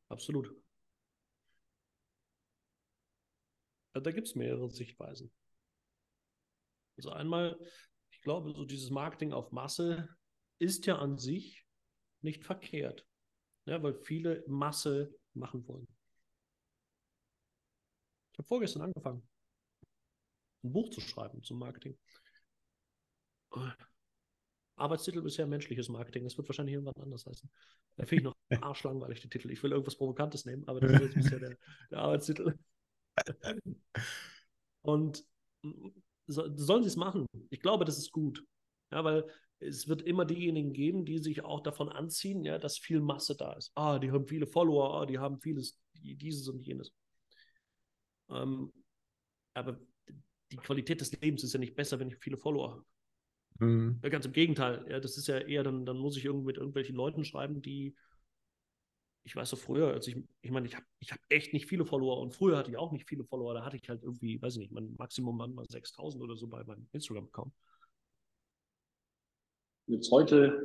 [0.10, 0.54] Absolut.
[3.94, 5.32] Da gibt es mehrere Sichtweisen.
[6.98, 7.60] Also einmal,
[8.12, 10.10] ich glaube, so dieses Marketing auf Masse
[10.60, 11.66] ist ja an sich
[12.22, 13.06] nicht verkehrt,
[13.66, 15.88] ja, weil viele Masse machen wollen.
[18.32, 19.28] Ich habe vorgestern angefangen,
[20.64, 21.98] ein Buch zu schreiben zum Marketing.
[24.76, 26.24] Arbeitstitel bisher menschliches Marketing.
[26.24, 27.50] Das wird wahrscheinlich irgendwann anders heißen.
[27.96, 29.52] Da finde ich noch arschlangweilig, die Titel.
[29.52, 31.58] Ich will irgendwas Provokantes nehmen, aber das ist jetzt bisher der,
[31.92, 32.58] der Arbeitstitel.
[34.82, 35.24] Und
[36.28, 37.26] so, sollen sie es machen?
[37.50, 38.44] Ich glaube, das ist gut.
[38.92, 39.26] Ja, weil
[39.60, 43.54] es wird immer diejenigen geben, die sich auch davon anziehen, ja, dass viel Masse da
[43.54, 43.72] ist.
[43.76, 46.94] Ah, die haben viele Follower, ah, die haben vieles, dieses und jenes.
[48.30, 48.72] Ähm,
[49.54, 49.80] aber
[50.52, 52.86] die Qualität des Lebens ist ja nicht besser, wenn ich viele Follower habe.
[53.60, 54.00] Mhm.
[54.04, 54.86] Ja, ganz im Gegenteil.
[54.90, 57.96] Ja, das ist ja eher, dann, dann muss ich irgendwie mit irgendwelchen Leuten schreiben, die,
[59.26, 61.86] ich weiß so früher, als ich, ich meine, ich habe ich hab echt nicht viele
[61.86, 63.54] Follower und früher hatte ich auch nicht viele Follower.
[63.54, 66.48] Da hatte ich halt irgendwie, weiß ich nicht, mein Maximum waren mal 6000 oder so
[66.48, 67.54] bei meinem Instagram-Account.
[69.88, 70.62] Jetzt heute,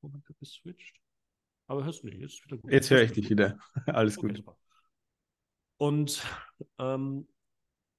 [0.00, 1.00] Moment, du bist switcht.
[1.66, 2.72] Aber hörst du mich jetzt wieder gut?
[2.72, 3.58] Jetzt höre ich dich wieder.
[3.86, 4.36] Alles okay, gut.
[4.38, 4.58] Super.
[5.76, 6.24] Und
[6.78, 7.28] ähm,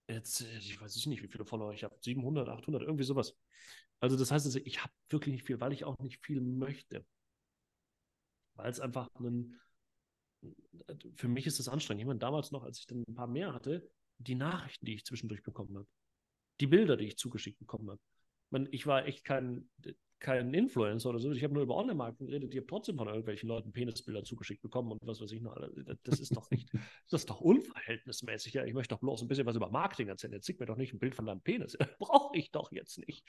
[0.07, 3.37] jetzt, ich weiß nicht, wie viele Follower ich habe, 700, 800, irgendwie sowas.
[4.01, 7.05] Also das heißt, also, ich habe wirklich nicht viel, weil ich auch nicht viel möchte.
[8.55, 9.59] Weil es einfach ein,
[11.15, 12.01] für mich ist das anstrengend.
[12.01, 13.87] Ich meine, damals noch, als ich dann ein paar mehr hatte,
[14.17, 15.87] die Nachrichten, die ich zwischendurch bekommen habe,
[16.59, 17.99] die Bilder, die ich zugeschickt bekommen habe.
[18.45, 19.69] Ich, meine, ich war echt kein,
[20.19, 21.31] kein Influencer oder so.
[21.31, 22.53] Ich habe nur über Online-Marketing geredet.
[22.53, 25.55] Ich habe trotzdem von irgendwelchen Leuten Penisbilder zugeschickt bekommen und was weiß ich noch.
[26.03, 26.71] Das ist doch nicht,
[27.09, 28.53] das ist doch unverhältnismäßig.
[28.53, 30.33] Ja, ich möchte doch bloß ein bisschen was über Marketing erzählen.
[30.33, 31.77] Jetzt schick mir doch nicht ein Bild von deinem Penis.
[31.99, 33.23] Brauche ich doch jetzt nicht.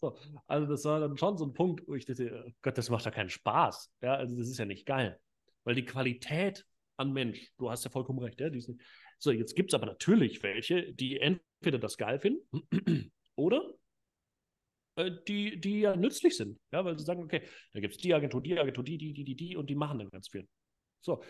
[0.00, 2.90] So, also das war dann schon so ein Punkt, wo ich dachte, oh Gott, das
[2.90, 3.90] macht ja keinen Spaß.
[4.02, 5.18] Ja, also das ist ja nicht geil.
[5.64, 8.80] Weil die Qualität an Mensch, du hast ja vollkommen recht, ja, diesen,
[9.18, 13.74] so, jetzt gibt es aber natürlich welche, die entweder das geil finden oder
[14.96, 16.58] äh, die, die ja nützlich sind.
[16.72, 17.42] Ja, weil sie sagen, okay,
[17.72, 19.98] da gibt es die Agentur, die Agentur, die, die, die, die, die und die machen
[19.98, 20.48] dann ganz viel.
[21.00, 21.22] So.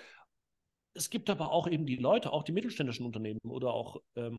[0.97, 4.39] Es gibt aber auch eben die Leute, auch die mittelständischen Unternehmen oder auch ähm,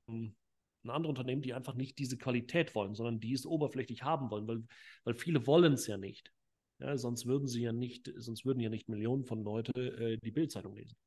[0.88, 4.64] andere Unternehmen, die einfach nicht diese Qualität wollen, sondern die es oberflächlich haben wollen, weil,
[5.04, 6.32] weil viele wollen es ja nicht.
[6.80, 10.32] Ja, sonst würden sie ja nicht, sonst würden ja nicht Millionen von Leute äh, die
[10.32, 10.98] Bildzeitung lesen.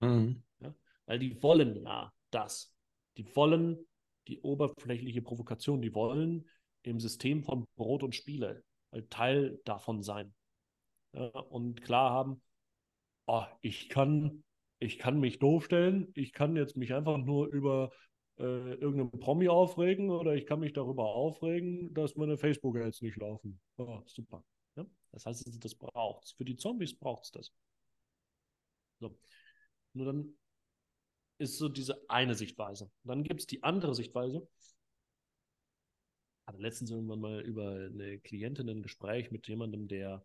[0.00, 0.42] Mhm.
[0.60, 0.74] Ja?
[1.06, 2.72] Weil die wollen ja das.
[3.16, 3.86] Die wollen
[4.28, 6.48] die oberflächliche Provokation, die wollen
[6.82, 8.62] im System von Brot und Spiele
[8.92, 10.34] halt Teil davon sein.
[11.12, 12.42] Ja, und klar haben,
[13.26, 14.44] oh, ich kann,
[14.78, 17.90] ich kann mich doof stellen, ich kann jetzt mich einfach nur über
[18.38, 23.60] äh, irgendeinen Promi aufregen oder ich kann mich darüber aufregen, dass meine Facebook-Ads nicht laufen.
[23.76, 24.44] Oh, super.
[25.16, 26.32] Das heißt, das braucht es.
[26.32, 27.52] Für die Zombies braucht es das.
[29.00, 29.18] So.
[29.94, 30.36] Nur dann
[31.38, 32.90] ist so diese eine Sichtweise.
[33.02, 34.46] Dann gibt es die andere Sichtweise,
[36.46, 40.22] hatte letztens irgendwann mal über eine Klientin ein Gespräch mit jemandem, der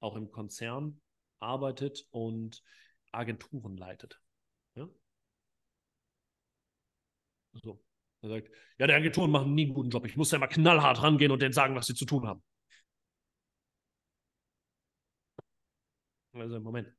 [0.00, 1.00] auch im Konzern
[1.38, 2.64] arbeitet und
[3.12, 4.20] Agenturen leitet.
[4.74, 4.88] Ja?
[7.62, 7.80] So.
[8.22, 10.04] Er sagt, ja, die Agenturen machen nie einen guten Job.
[10.04, 12.42] Ich muss ja mal knallhart rangehen und denen sagen, was sie zu tun haben.
[16.32, 16.92] Also, Moment.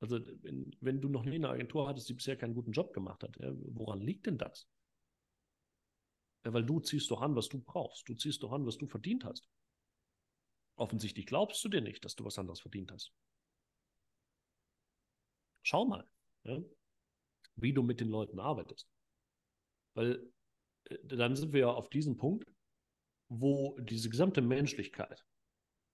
[0.00, 3.22] Also, wenn, wenn du noch nie eine Agentur hattest, die bisher keinen guten Job gemacht
[3.22, 4.68] hat, ja, woran liegt denn das?
[6.44, 8.08] Ja, weil du ziehst doch an, was du brauchst.
[8.08, 9.48] Du ziehst doch an, was du verdient hast.
[10.76, 13.12] Offensichtlich glaubst du dir nicht, dass du was anderes verdient hast.
[15.62, 16.06] Schau mal,
[16.44, 16.62] ja,
[17.56, 18.88] wie du mit den Leuten arbeitest.
[19.94, 20.30] Weil
[20.84, 22.48] äh, dann sind wir ja auf diesem Punkt,
[23.28, 25.24] wo diese gesamte Menschlichkeit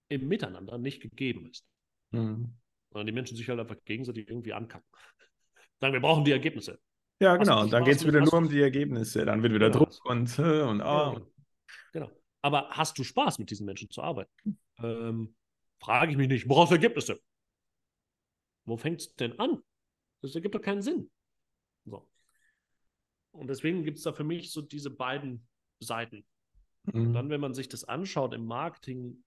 [0.09, 1.72] im Miteinander nicht gegeben ist.
[2.13, 2.55] Mhm.
[2.91, 4.89] Sondern die Menschen sich halt einfach gegenseitig irgendwie ankacken.
[5.81, 6.79] Sagen, wir brauchen die Ergebnisse.
[7.21, 7.67] Ja, genau.
[7.67, 9.25] Dann geht es wieder nur um die Ergebnisse.
[9.25, 9.85] Dann wird wieder genau.
[9.85, 11.13] Druck und, äh, und ah.
[11.13, 11.27] Genau.
[11.93, 12.11] genau.
[12.43, 14.59] Aber hast du Spaß, mit diesen Menschen zu arbeiten?
[14.79, 15.35] Ähm,
[15.81, 16.49] frage ich mich nicht.
[16.49, 17.21] Brauchst du Ergebnisse?
[18.65, 19.63] Wo fängt es denn an?
[20.21, 21.11] Das ergibt doch keinen Sinn.
[21.85, 22.09] So.
[23.33, 25.47] Und deswegen gibt es da für mich so diese beiden
[25.81, 26.25] Seiten.
[26.85, 27.07] Mhm.
[27.07, 29.25] Und dann, wenn man sich das anschaut im Marketing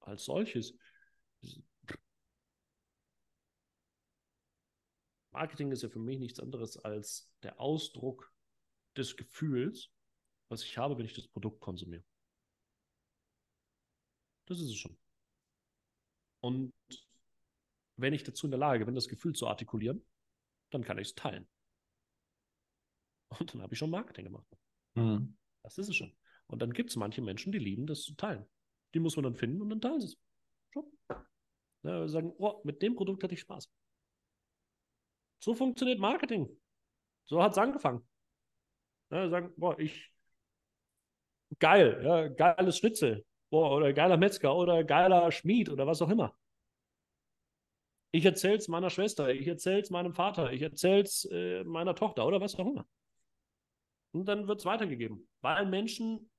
[0.00, 0.74] als solches,
[5.32, 8.32] Marketing ist ja für mich nichts anderes als der Ausdruck
[8.96, 9.90] des Gefühls,
[10.48, 12.04] was ich habe, wenn ich das Produkt konsumiere.
[14.46, 14.98] Das ist es schon.
[16.40, 16.72] Und
[17.96, 20.04] wenn ich dazu in der Lage bin, das Gefühl zu artikulieren,
[20.70, 21.48] dann kann ich es teilen.
[23.38, 24.46] Und dann habe ich schon Marketing gemacht.
[24.94, 25.36] Mhm.
[25.62, 26.12] Das ist es schon.
[26.46, 28.44] Und dann gibt es manche Menschen, die lieben das zu teilen.
[28.94, 30.18] Die muss man dann finden und dann teilen sie es.
[30.70, 30.90] Schon.
[31.82, 33.70] Ja, sagen, oh, mit dem Produkt hatte ich Spaß.
[35.40, 36.48] So funktioniert Marketing.
[37.24, 38.06] So hat es angefangen.
[39.10, 40.12] Ja, sagen, boah, ich,
[41.58, 46.36] geil, ja, geiles Schnitzel, boah, oder geiler Metzger oder geiler Schmied oder was auch immer.
[48.12, 51.94] Ich erzähle es meiner Schwester, ich erzähle es meinem Vater, ich erzähle es äh, meiner
[51.94, 52.86] Tochter oder was auch immer.
[54.12, 56.30] Und dann wird es weitergegeben, weil Menschen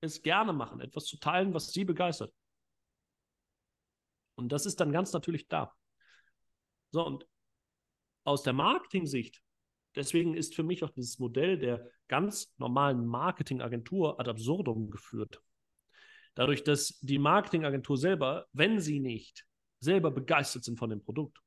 [0.00, 2.32] es gerne machen, etwas zu teilen, was sie begeistert.
[4.36, 5.74] Und das ist dann ganz natürlich da.
[6.90, 7.26] So, und
[8.24, 9.42] aus der Marketing-Sicht,
[9.94, 15.42] deswegen ist für mich auch dieses Modell der ganz normalen Marketingagentur ad absurdum geführt.
[16.34, 19.44] Dadurch, dass die Marketingagentur selber, wenn sie nicht
[19.80, 21.38] selber begeistert sind von dem Produkt,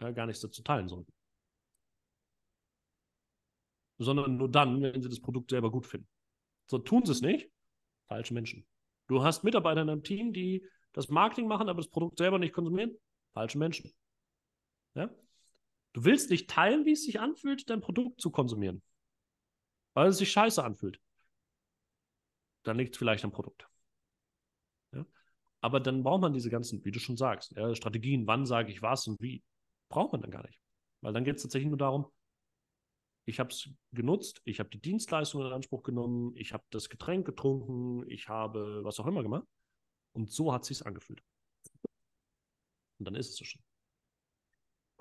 [0.00, 1.12] ja, gar nichts dazu teilen sollten.
[3.98, 6.08] Sondern nur dann, wenn sie das Produkt selber gut finden.
[6.66, 7.50] So tun sie es nicht.
[8.08, 8.66] Falsche Menschen.
[9.08, 12.52] Du hast Mitarbeiter in deinem Team, die das Marketing machen, aber das Produkt selber nicht
[12.52, 12.96] konsumieren.
[13.32, 13.92] Falsche Menschen.
[14.94, 15.10] Ja?
[15.92, 18.82] Du willst nicht teilen, wie es sich anfühlt, dein Produkt zu konsumieren.
[19.94, 21.00] Weil es sich scheiße anfühlt.
[22.62, 23.68] Dann liegt es vielleicht am Produkt.
[24.92, 25.04] Ja?
[25.60, 28.82] Aber dann braucht man diese ganzen, wie du schon sagst, ja, Strategien, wann sage ich
[28.82, 29.42] was und wie.
[29.88, 30.58] Braucht man dann gar nicht.
[31.02, 32.10] Weil dann geht es tatsächlich nur darum,
[33.24, 37.24] ich habe es genutzt, ich habe die Dienstleistung in Anspruch genommen, ich habe das Getränk
[37.26, 39.46] getrunken, ich habe was auch immer gemacht.
[40.12, 41.22] Und so hat es sich angefühlt.
[42.98, 43.62] Und dann ist es so schon.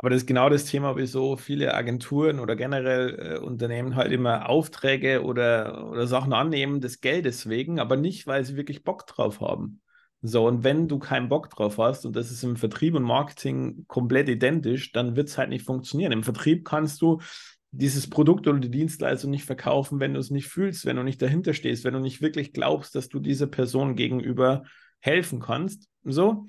[0.01, 4.49] Aber das ist genau das Thema, wieso viele Agenturen oder generell äh, Unternehmen halt immer
[4.49, 9.41] Aufträge oder, oder Sachen annehmen des Geldes wegen, aber nicht, weil sie wirklich Bock drauf
[9.41, 9.79] haben.
[10.23, 13.85] So, und wenn du keinen Bock drauf hast, und das ist im Vertrieb und Marketing
[13.87, 16.11] komplett identisch, dann wird es halt nicht funktionieren.
[16.11, 17.21] Im Vertrieb kannst du
[17.69, 21.21] dieses Produkt oder die Dienstleistung nicht verkaufen, wenn du es nicht fühlst, wenn du nicht
[21.21, 24.63] dahinter stehst, wenn du nicht wirklich glaubst, dass du dieser Person gegenüber
[24.99, 25.89] helfen kannst.
[26.03, 26.47] So.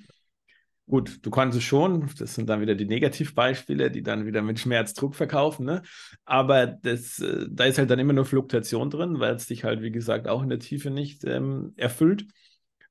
[0.93, 4.59] Gut, du kannst es schon, das sind dann wieder die Negativbeispiele, die dann wieder mit
[4.61, 5.80] Schmerzdruck verkaufen, ne?
[6.26, 9.80] Aber das, äh, da ist halt dann immer nur Fluktuation drin, weil es dich halt,
[9.80, 12.26] wie gesagt, auch in der Tiefe nicht ähm, erfüllt.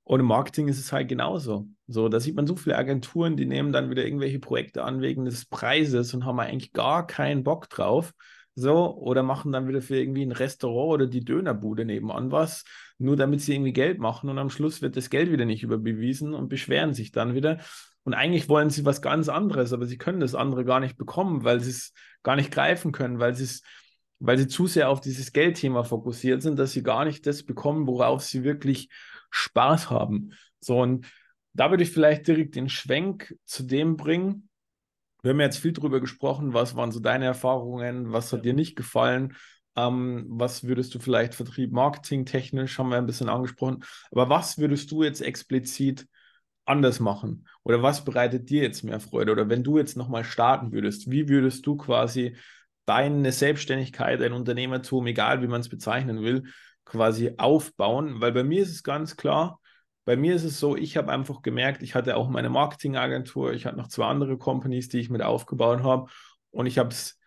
[0.04, 1.68] Und im Marketing ist es halt genauso.
[1.86, 5.24] So, da sieht man so viele Agenturen, die nehmen dann wieder irgendwelche Projekte an wegen
[5.26, 8.14] des Preises und haben eigentlich gar keinen Bock drauf.
[8.56, 12.66] So, oder machen dann wieder für irgendwie ein Restaurant oder die Dönerbude nebenan was,
[12.98, 16.34] nur damit sie irgendwie Geld machen und am Schluss wird das Geld wieder nicht überbewiesen
[16.34, 17.60] und beschweren sich dann wieder.
[18.04, 21.44] Und eigentlich wollen sie was ganz anderes, aber sie können das andere gar nicht bekommen,
[21.44, 21.94] weil sie es
[22.24, 23.62] gar nicht greifen können, weil sie es,
[24.20, 27.88] weil sie zu sehr auf dieses Geldthema fokussiert sind, dass sie gar nicht das bekommen,
[27.88, 28.90] worauf sie wirklich
[29.30, 30.32] Spaß haben.
[30.60, 31.08] So, und
[31.54, 34.50] da würde ich vielleicht direkt den Schwenk zu dem bringen.
[35.22, 38.76] Wir haben jetzt viel darüber gesprochen, was waren so deine Erfahrungen, was hat dir nicht
[38.76, 39.36] gefallen,
[39.76, 44.58] ähm, was würdest du vielleicht Vertrieb, Marketing technisch, haben wir ein bisschen angesprochen, aber was
[44.58, 46.08] würdest du jetzt explizit
[46.66, 47.48] anders machen?
[47.64, 49.32] Oder was bereitet dir jetzt mehr Freude?
[49.32, 52.36] Oder wenn du jetzt nochmal starten würdest, wie würdest du quasi
[52.86, 56.44] deine Selbstständigkeit, dein Unternehmertum, egal wie man es bezeichnen will,
[56.86, 59.60] quasi aufbauen, weil bei mir ist es ganz klar,
[60.04, 63.66] bei mir ist es so, ich habe einfach gemerkt, ich hatte auch meine Marketingagentur, ich
[63.66, 66.10] hatte noch zwei andere Companies, die ich mit aufgebaut habe
[66.50, 67.20] und ich habe es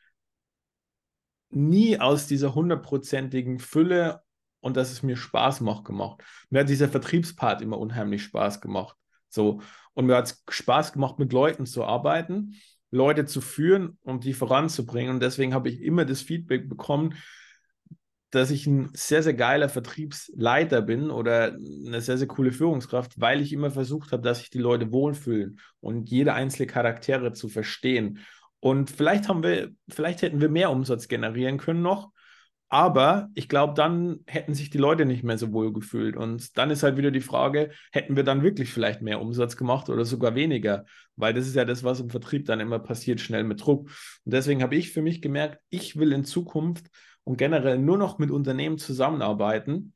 [1.51, 4.22] nie aus dieser hundertprozentigen Fülle
[4.61, 6.22] und dass es mir Spaß macht gemacht.
[6.51, 8.97] Mir hat dieser Vertriebspart immer unheimlich Spaß gemacht.
[9.35, 9.61] So.
[9.93, 12.55] Und mir hat es Spaß gemacht, mit Leuten zu arbeiten,
[12.91, 15.14] Leute zu führen und die voranzubringen.
[15.14, 17.14] Und deswegen habe ich immer das Feedback bekommen,
[18.30, 21.57] dass ich ein sehr, sehr geiler Vertriebsleiter bin oder
[21.87, 25.61] eine sehr, sehr coole Führungskraft, weil ich immer versucht habe, dass sich die Leute wohlfühlen
[25.80, 28.18] und jede einzelne Charaktere zu verstehen.
[28.59, 32.11] Und vielleicht haben wir, vielleicht hätten wir mehr Umsatz generieren können noch,
[32.75, 36.16] aber ich glaube, dann hätten sich die Leute nicht mehr so wohl gefühlt.
[36.16, 39.89] Und dann ist halt wieder die Frage, hätten wir dann wirklich vielleicht mehr Umsatz gemacht
[39.91, 40.85] oder sogar weniger?
[41.14, 43.91] Weil das ist ja das, was im Vertrieb dann immer passiert, schnell mit Druck.
[44.25, 46.87] Und deswegen habe ich für mich gemerkt, ich will in Zukunft
[47.22, 49.95] und generell nur noch mit Unternehmen zusammenarbeiten,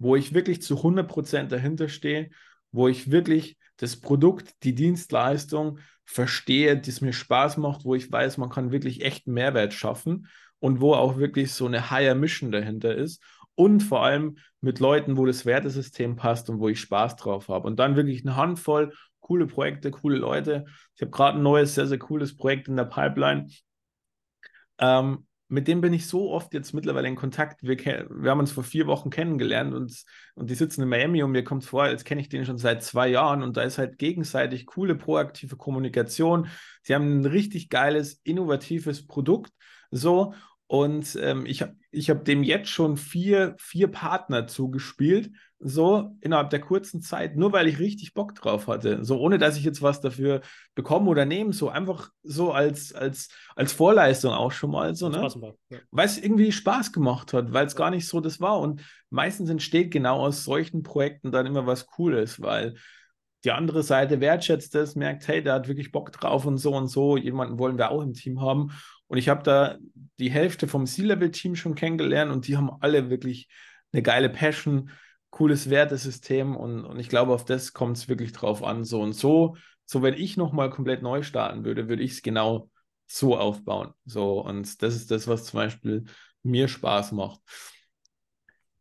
[0.00, 2.30] wo ich wirklich zu 100% dahinter stehe,
[2.72, 8.10] wo ich wirklich das Produkt, die Dienstleistung verstehe, die es mir Spaß macht, wo ich
[8.10, 10.26] weiß, man kann wirklich echten Mehrwert schaffen
[10.60, 13.22] und wo auch wirklich so eine Higher Mission dahinter ist
[13.54, 17.66] und vor allem mit Leuten, wo das Wertesystem passt und wo ich Spaß drauf habe.
[17.66, 20.64] Und dann wirklich eine Handvoll coole Projekte, coole Leute.
[20.94, 23.48] Ich habe gerade ein neues, sehr, sehr cooles Projekt in der Pipeline.
[24.78, 27.62] Ähm, mit dem bin ich so oft jetzt mittlerweile in Kontakt.
[27.62, 30.04] Wir, wir haben uns vor vier Wochen kennengelernt und,
[30.34, 32.82] und die sitzen in Miami und mir kommt vor, als kenne ich den schon seit
[32.82, 36.48] zwei Jahren und da ist halt gegenseitig coole, proaktive Kommunikation.
[36.82, 39.52] Sie haben ein richtig geiles, innovatives Produkt.
[39.90, 40.34] So,
[40.68, 46.50] und ähm, ich habe ich hab dem jetzt schon vier, vier Partner zugespielt, so innerhalb
[46.50, 49.02] der kurzen Zeit, nur weil ich richtig Bock drauf hatte.
[49.02, 50.42] So ohne dass ich jetzt was dafür
[50.74, 55.26] bekomme oder nehme, so einfach so als, als, als Vorleistung auch schon mal so, ne?
[55.70, 55.78] Ja.
[55.90, 58.60] Weil es irgendwie Spaß gemacht hat, weil es gar nicht so das war.
[58.60, 62.74] Und meistens entsteht genau aus solchen Projekten dann immer was Cooles, weil
[63.44, 66.88] die andere Seite wertschätzt das, merkt, hey, der hat wirklich Bock drauf und so und
[66.88, 67.16] so.
[67.16, 68.72] Jemanden wollen wir auch im Team haben.
[69.08, 69.78] Und ich habe da
[70.18, 73.48] die Hälfte vom C-Level-Team schon kennengelernt und die haben alle wirklich
[73.92, 74.90] eine geile Passion,
[75.30, 78.84] cooles Wertesystem und, und ich glaube, auf das kommt es wirklich drauf an.
[78.84, 82.70] So und so, so wenn ich nochmal komplett neu starten würde, würde ich es genau
[83.06, 83.92] so aufbauen.
[84.04, 86.04] So, und das ist das, was zum Beispiel
[86.42, 87.40] mir Spaß macht.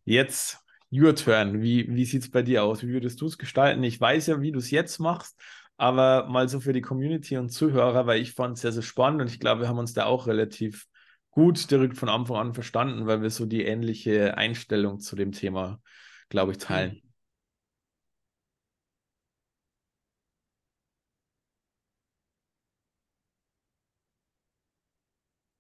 [0.04, 0.60] Jetzt
[0.92, 1.62] Your Turn.
[1.62, 2.82] Wie, wie sieht es bei dir aus?
[2.84, 3.84] Wie würdest du es gestalten?
[3.84, 5.40] Ich weiß ja, wie du es jetzt machst,
[5.78, 9.22] aber mal so für die Community und Zuhörer, weil ich fand es sehr, sehr spannend
[9.22, 10.88] und ich glaube, wir haben uns da auch relativ
[11.32, 15.82] gut direkt von Anfang an verstanden, weil wir so die ähnliche Einstellung zu dem Thema,
[16.30, 17.02] glaube ich, teilen.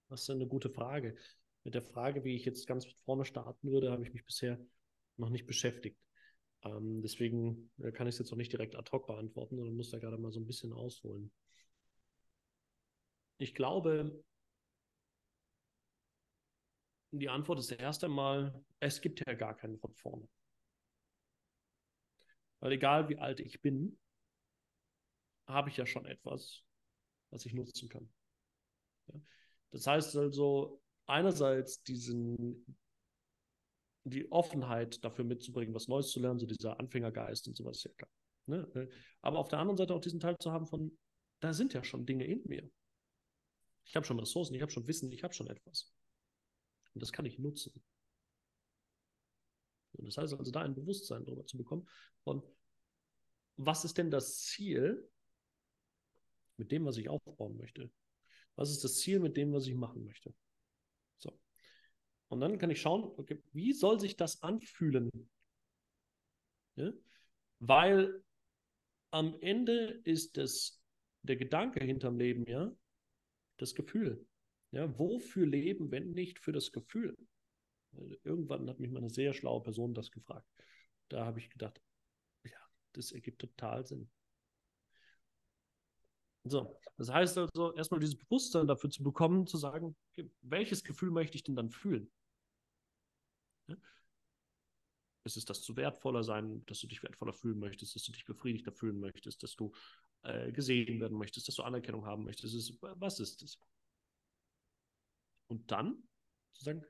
[0.10, 1.16] Das ist eine gute Frage.
[1.64, 4.60] Mit der Frage, wie ich jetzt ganz vorne starten würde, habe ich mich bisher
[5.18, 5.98] noch nicht beschäftigt.
[6.64, 9.92] Ähm, deswegen äh, kann ich es jetzt auch nicht direkt ad hoc beantworten, sondern muss
[9.92, 11.32] da gerade mal so ein bisschen ausholen.
[13.38, 14.24] Ich glaube,
[17.12, 20.28] die Antwort ist erst einmal, es gibt ja gar keinen von vorne.
[22.60, 24.00] Weil egal wie alt ich bin,
[25.46, 26.64] habe ich ja schon etwas,
[27.30, 28.10] was ich nutzen kann.
[29.08, 29.22] Ja?
[29.72, 32.66] Das heißt also, einerseits diesen
[34.10, 38.12] die Offenheit dafür mitzubringen, was Neues zu lernen, so dieser Anfängergeist und sowas, ja klar.
[38.46, 38.90] Ne?
[39.22, 40.98] Aber auf der anderen Seite auch diesen Teil zu haben von,
[41.40, 42.70] da sind ja schon Dinge in mir.
[43.86, 45.94] Ich habe schon Ressourcen, ich habe schon Wissen, ich habe schon etwas.
[46.94, 47.74] Und das kann ich nutzen.
[49.94, 51.88] Und das heißt also, da ein Bewusstsein darüber zu bekommen,
[52.24, 52.44] von
[53.58, 55.10] was ist denn das Ziel
[56.58, 57.92] mit dem, was ich aufbauen möchte?
[58.56, 60.34] Was ist das Ziel mit dem, was ich machen möchte?
[62.30, 65.10] Und dann kann ich schauen, okay, wie soll sich das anfühlen?
[66.76, 66.92] Ja?
[67.60, 68.24] Weil
[69.12, 70.82] am Ende ist das,
[71.24, 72.72] der Gedanke hinterm Leben, ja,
[73.58, 74.26] das Gefühl.
[74.72, 77.16] Ja, wofür leben, wenn nicht für das Gefühl?
[78.24, 80.48] Irgendwann hat mich mal eine sehr schlaue Person das gefragt.
[81.08, 81.82] Da habe ich gedacht,
[82.44, 82.60] ja,
[82.92, 84.10] das ergibt total Sinn.
[86.44, 89.96] So, das heißt also, erstmal dieses Bewusstsein dafür zu bekommen, zu sagen,
[90.42, 92.12] welches Gefühl möchte ich denn dann fühlen?
[95.24, 98.26] Ist es das zu wertvoller sein, dass du dich wertvoller fühlen möchtest, dass du dich
[98.26, 99.74] befriedigter fühlen möchtest, dass du
[100.24, 102.56] äh, gesehen werden möchtest, dass du Anerkennung haben möchtest?
[102.56, 103.60] Ist, was ist es?
[105.48, 106.04] Und dann
[106.54, 106.86] zu sagen,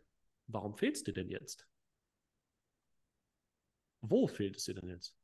[0.48, 1.68] warum fehlt es dir denn jetzt?
[4.02, 5.16] Wo fehlt es dir denn jetzt?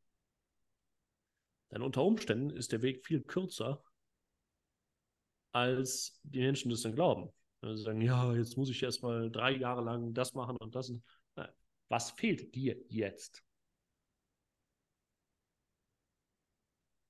[1.72, 3.84] Denn unter Umständen ist der Weg viel kürzer,
[5.52, 7.32] als die Menschen das dann glauben.
[7.62, 10.92] Also sagen, ja, jetzt muss ich erstmal drei Jahre lang das machen und das.
[11.90, 13.44] Was fehlt dir jetzt?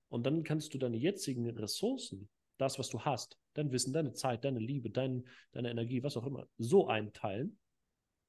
[0.10, 4.46] Und dann kannst du deine jetzigen Ressourcen, das, was du hast, dein Wissen, deine Zeit,
[4.46, 7.58] deine Liebe, dein, deine Energie, was auch immer, so einteilen,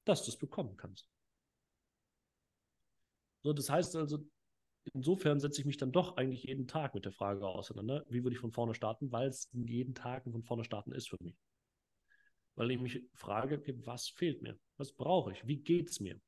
[0.04, 1.10] dass du es bekommen kannst.
[3.42, 4.26] So, das heißt also,
[4.94, 8.34] insofern setze ich mich dann doch eigentlich jeden Tag mit der Frage auseinander, wie würde
[8.34, 11.36] ich von vorne starten, weil es jeden Tag von vorne starten ist für mich.
[12.54, 14.58] Weil ich mich frage, was fehlt mir?
[14.78, 15.46] Was brauche ich?
[15.46, 16.18] Wie geht es mir?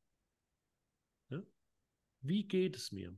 [2.27, 3.17] Wie geht es mir?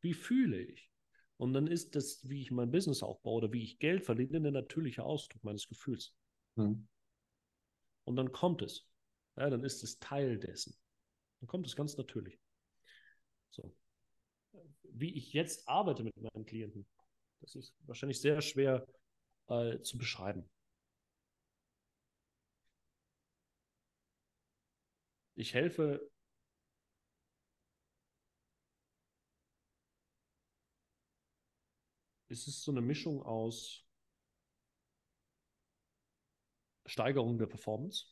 [0.00, 0.90] Wie fühle ich?
[1.36, 4.52] Und dann ist das, wie ich mein Business aufbaue oder wie ich Geld verdiene, der
[4.52, 6.14] natürliche Ausdruck meines Gefühls.
[6.56, 6.86] Hm.
[8.04, 8.86] Und dann kommt es.
[9.36, 10.76] Ja, dann ist es Teil dessen.
[11.40, 12.38] Dann kommt es ganz natürlich.
[13.50, 13.74] So.
[14.82, 16.86] Wie ich jetzt arbeite mit meinen Klienten,
[17.40, 18.86] das ist wahrscheinlich sehr schwer
[19.48, 20.48] äh, zu beschreiben.
[25.34, 26.11] Ich helfe
[32.32, 33.86] es ist so eine Mischung aus
[36.86, 38.06] Steigerung der Performance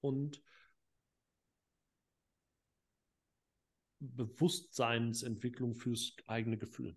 [0.00, 0.42] und
[3.98, 6.96] Bewusstseinsentwicklung fürs eigene Gefühl.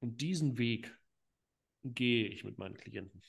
[0.00, 0.98] Und diesen Weg
[1.84, 3.22] gehe ich mit meinen Klienten.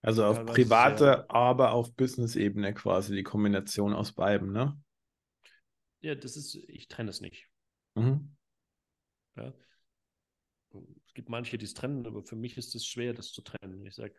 [0.00, 4.80] Also auf private, aber auf Business-Ebene quasi die Kombination aus beiden, ne?
[6.04, 7.48] Ja, das ist, ich trenne es nicht.
[7.94, 8.36] Mhm.
[9.36, 9.54] Ja.
[11.06, 13.86] Es gibt manche, die es trennen, aber für mich ist es schwer, das zu trennen.
[13.86, 14.14] Ich sage,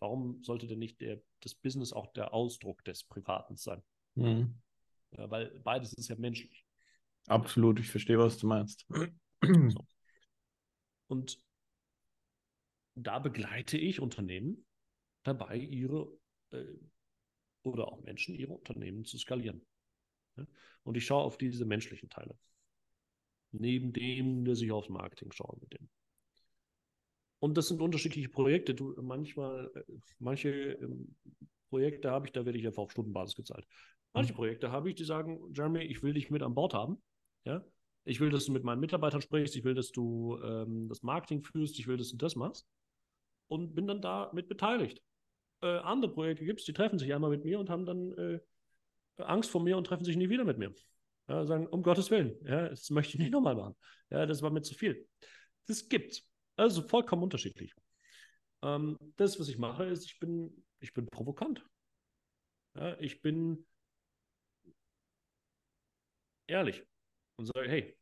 [0.00, 3.82] warum sollte denn nicht der, das Business auch der Ausdruck des Privaten sein?
[4.16, 4.54] Mhm.
[5.12, 6.66] Ja, weil beides ist ja menschlich.
[7.26, 8.86] Absolut, ich verstehe, was du meinst.
[9.40, 9.86] So.
[11.06, 11.40] Und
[12.96, 14.66] da begleite ich Unternehmen
[15.22, 16.18] dabei, ihre
[16.50, 16.64] äh,
[17.62, 19.64] oder auch Menschen ihre Unternehmen zu skalieren.
[20.36, 20.46] Ja?
[20.82, 22.36] Und ich schaue auf diese menschlichen Teile.
[23.52, 25.88] Neben dem, dass ich aufs Marketing schaue mit dem.
[27.38, 28.74] Und das sind unterschiedliche Projekte.
[28.74, 29.82] Du, manchmal, äh,
[30.18, 31.14] manche ähm,
[31.68, 33.66] Projekte habe ich, da werde ich einfach auf Stundenbasis gezahlt.
[34.12, 34.36] Manche mhm.
[34.36, 37.02] Projekte habe ich, die sagen, Jeremy, ich will dich mit an Bord haben.
[37.44, 37.64] Ja?
[38.04, 41.42] Ich will, dass du mit meinen Mitarbeitern sprichst, ich will, dass du ähm, das Marketing
[41.42, 42.66] führst, ich will, dass du das machst.
[43.48, 45.02] Und bin dann da mit beteiligt
[45.64, 48.40] äh, andere Projekte gibt, die treffen sich einmal mit mir und haben dann äh,
[49.18, 50.74] Angst vor mir und treffen sich nie wieder mit mir.
[51.28, 53.76] Ja, sagen, um Gottes Willen, ja, das möchte ich nicht nochmal machen.
[54.10, 55.08] Ja, das war mir zu viel.
[55.66, 56.22] Das gibt's.
[56.56, 57.74] Also vollkommen unterschiedlich.
[58.62, 61.64] Ähm, das, was ich mache, ist, ich bin, ich bin provokant.
[62.74, 63.66] Ja, ich bin
[66.46, 66.82] ehrlich
[67.36, 67.96] und sage, hey,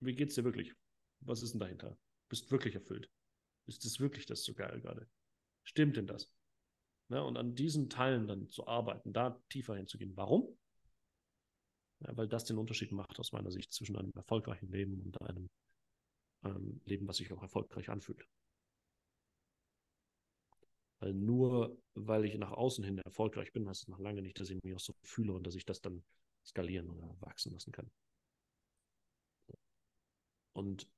[0.00, 0.74] wie geht's dir wirklich?
[1.20, 1.96] Was ist denn dahinter?
[2.28, 3.08] Bist wirklich erfüllt?
[3.66, 5.08] Ist das wirklich das so geil gerade?
[5.64, 6.30] Stimmt denn das?
[7.08, 10.16] Ja, und an diesen Teilen dann zu arbeiten, da tiefer hinzugehen.
[10.16, 10.56] Warum?
[12.00, 15.48] Ja, weil das den Unterschied macht aus meiner Sicht zwischen einem erfolgreichen Leben und einem
[16.44, 18.26] ähm, Leben, was sich auch erfolgreich anfühlt.
[21.00, 24.50] Weil nur weil ich nach außen hin erfolgreich bin, heißt es noch lange nicht, dass
[24.50, 26.02] ich mich auch so fühle und dass ich das dann
[26.44, 27.90] skalieren oder wachsen lassen kann.
[30.54, 30.88] Und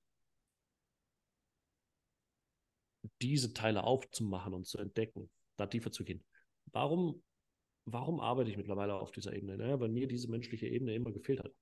[3.21, 6.25] diese Teile aufzumachen und zu entdecken, da tiefer zu gehen.
[6.73, 7.23] Warum,
[7.85, 9.59] warum arbeite ich mittlerweile auf dieser Ebene?
[9.59, 11.53] Naja, weil mir diese menschliche Ebene immer gefehlt hat.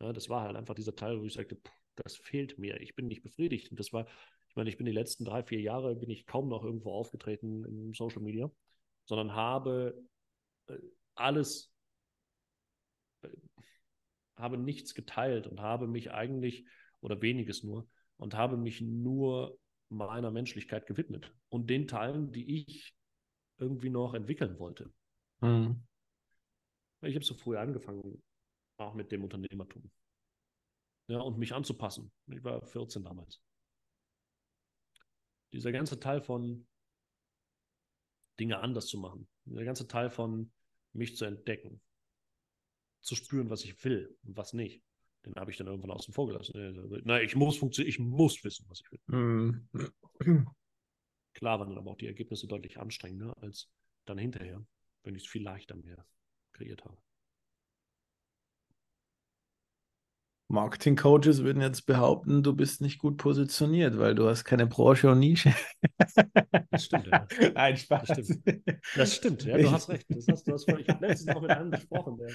[0.00, 1.58] Ja, das war halt einfach dieser Teil, wo ich sagte,
[1.96, 2.80] das fehlt mir.
[2.80, 3.70] Ich bin nicht befriedigt.
[3.70, 4.06] Und das war,
[4.48, 7.64] ich meine, ich bin die letzten drei, vier Jahre bin ich kaum noch irgendwo aufgetreten
[7.64, 8.50] in Social Media,
[9.04, 10.02] sondern habe
[10.68, 10.78] äh,
[11.14, 11.72] alles,
[13.22, 13.28] äh,
[14.36, 16.64] habe nichts geteilt und habe mich eigentlich,
[17.00, 22.94] oder weniges nur, und habe mich nur meiner Menschlichkeit gewidmet und den Teilen, die ich
[23.62, 24.92] irgendwie noch entwickeln wollte.
[25.40, 25.82] Mhm.
[27.02, 28.22] Ich habe so früh angefangen,
[28.76, 29.90] auch mit dem Unternehmertum.
[31.08, 32.12] Ja, und mich anzupassen.
[32.26, 33.40] Ich war 14 damals.
[35.52, 36.66] Dieser ganze Teil von
[38.38, 40.50] Dinge anders zu machen, dieser ganze Teil von
[40.92, 41.80] mich zu entdecken,
[43.00, 44.82] zu spüren, was ich will und was nicht.
[45.24, 46.56] Den habe ich dann irgendwann außen vor gelassen.
[46.56, 49.00] Äh, na, ich muss funktionieren, ich muss wissen, was ich will.
[49.06, 50.48] Mhm.
[51.34, 53.68] Klar waren dann aber auch die Ergebnisse deutlich anstrengender als
[54.04, 54.64] dann hinterher,
[55.02, 56.04] wenn ich es viel leichter mehr
[56.52, 56.96] kreiert habe.
[60.48, 65.18] Marketing-Coaches würden jetzt behaupten, du bist nicht gut positioniert, weil du hast keine Branche und
[65.18, 65.54] Nische.
[66.70, 67.26] Das stimmt, ja.
[67.54, 68.08] Nein, Spaß.
[68.08, 70.06] Das stimmt, das stimmt ja, du hast recht.
[70.10, 72.28] Das hast, du hast völlig, ich habe letztens noch mit einem gesprochen, der,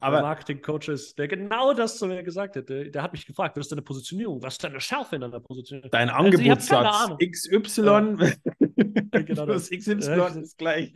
[0.00, 2.68] aber der Marketing-Coach ist, der genau das zu mir gesagt hat.
[2.68, 4.42] Der, der, hat mich gefragt, was ist deine Positionierung?
[4.42, 5.90] Was ist deine Schärfe in deiner Positionierung?
[5.90, 7.82] Dein also, Angebotssatz XY.
[7.84, 10.92] Ja, genau das XY ja, ist gleich.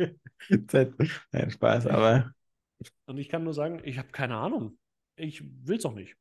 [0.49, 2.32] Nein, Spaß, aber.
[3.07, 4.78] Und ich kann nur sagen, ich habe keine Ahnung.
[5.16, 6.16] Ich will es auch nicht.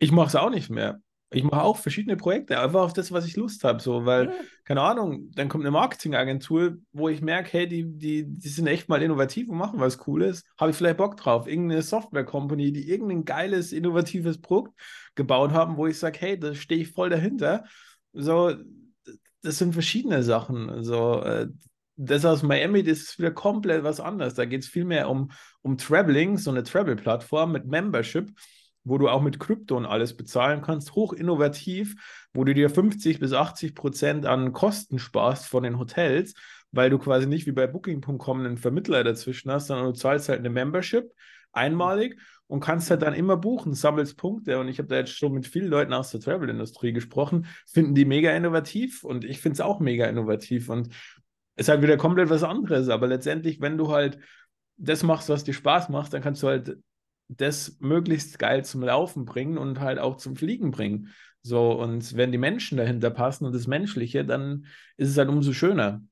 [0.00, 1.00] Ich mache es auch nicht mehr.
[1.34, 3.80] Ich mache auch verschiedene Projekte, einfach auf das, was ich Lust habe.
[3.80, 4.32] So, weil, ja.
[4.64, 8.88] keine Ahnung, dann kommt eine Marketingagentur, wo ich merke, hey, die, die, die sind echt
[8.88, 10.44] mal innovativ und machen was Cooles.
[10.58, 11.46] Habe ich vielleicht Bock drauf?
[11.46, 14.72] Irgendeine Software-Company, die irgendein geiles, innovatives Produkt
[15.14, 17.64] gebaut haben, wo ich sage, hey, da stehe ich voll dahinter.
[18.12, 18.54] So,
[19.42, 20.82] das sind verschiedene Sachen.
[20.82, 21.48] So, äh,
[21.96, 24.34] das aus Miami, das ist wieder komplett was anderes.
[24.34, 25.30] Da geht es viel mehr um,
[25.62, 28.32] um Traveling, so eine Travel-Plattform mit Membership
[28.84, 31.96] wo du auch mit Krypto und alles bezahlen kannst, hoch innovativ,
[32.32, 36.34] wo du dir 50 bis 80 Prozent an Kosten sparst von den Hotels,
[36.70, 40.40] weil du quasi nicht wie bei Booking.com einen Vermittler dazwischen hast, sondern du zahlst halt
[40.40, 41.10] eine Membership
[41.52, 44.58] einmalig und kannst halt dann immer buchen, sammelst Punkte.
[44.58, 48.04] Und ich habe da jetzt schon mit vielen Leuten aus der Travel-Industrie gesprochen, finden die
[48.04, 50.88] mega innovativ und ich finde es auch mega innovativ und
[51.56, 52.88] ist halt wieder komplett was anderes.
[52.88, 54.18] Aber letztendlich, wenn du halt
[54.76, 56.76] das machst, was dir Spaß macht, dann kannst du halt
[57.28, 61.10] das möglichst geil zum Laufen bringen und halt auch zum Fliegen bringen.
[61.42, 64.66] So, und wenn die Menschen dahinter passen und das Menschliche, dann
[64.96, 66.02] ist es halt umso schöner.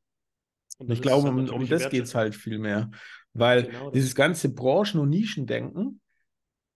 [0.87, 2.91] ich glaube, um, um das geht es halt viel mehr.
[3.33, 6.01] Weil genau dieses ganze Branchen- und Nischendenken,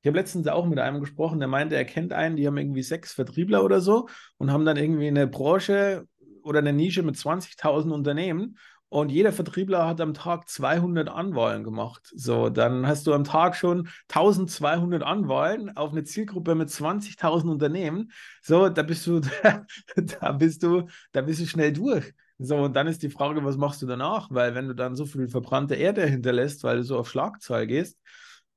[0.01, 2.82] ich habe letztens auch mit einem gesprochen, der meinte, er kennt einen, die haben irgendwie
[2.82, 4.09] sechs Vertriebler oder so
[4.39, 6.07] und haben dann irgendwie eine Branche
[6.43, 8.57] oder eine Nische mit 20.000 Unternehmen
[8.89, 12.12] und jeder Vertriebler hat am Tag 200 Anwahlen gemacht.
[12.14, 18.12] So, dann hast du am Tag schon 1200 Anwahlen auf eine Zielgruppe mit 20.000 Unternehmen.
[18.43, 19.20] So, da bist du,
[20.20, 22.12] da bist du, da bist du schnell durch.
[22.39, 24.28] So, und dann ist die Frage, was machst du danach?
[24.30, 27.99] Weil wenn du dann so viel verbrannte Erde hinterlässt, weil du so auf Schlagzahl gehst,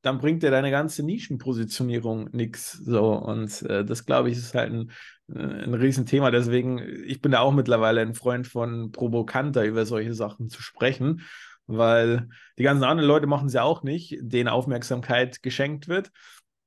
[0.02, 2.74] dann bringt dir deine ganze Nischenpositionierung nichts.
[2.74, 4.92] So, und äh, das glaube ich ist halt ein,
[5.28, 6.32] äh, ein Riesenthema.
[6.32, 11.22] Deswegen, ich bin da auch mittlerweile ein Freund von provokanter über solche Sachen zu sprechen,
[11.68, 16.12] weil die ganzen anderen Leute machen es ja auch nicht, denen Aufmerksamkeit geschenkt wird.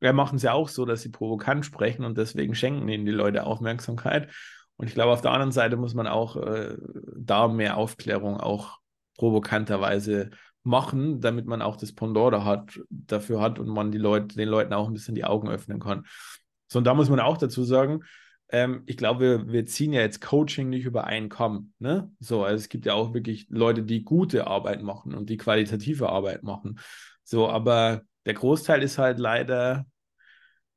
[0.00, 3.12] Wir machen es ja auch so, dass sie provokant sprechen und deswegen schenken ihnen die
[3.12, 4.28] Leute Aufmerksamkeit.
[4.76, 6.76] Und ich glaube, auf der anderen Seite muss man auch äh,
[7.16, 8.78] da mehr Aufklärung auch
[9.16, 10.30] provokanterweise
[10.64, 14.48] machen, damit man auch das Pendant da hat, dafür hat und man die Leute, den
[14.48, 16.06] Leuten auch ein bisschen die Augen öffnen kann.
[16.68, 18.02] So, und da muss man auch dazu sagen,
[18.52, 21.72] ähm, ich glaube, wir, wir, ziehen ja jetzt Coaching nicht über einen Kamm.
[21.78, 22.12] Ne?
[22.20, 26.10] So, also es gibt ja auch wirklich Leute, die gute Arbeit machen und die qualitative
[26.10, 26.78] Arbeit machen.
[27.24, 29.86] So, aber der Großteil ist halt leider,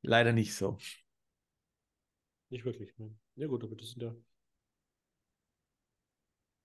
[0.01, 0.77] leider nicht so.
[2.49, 2.97] Nicht wirklich.
[2.97, 3.13] Ne?
[3.35, 4.09] Ja, gut, aber das sind ja.
[4.09, 4.17] Das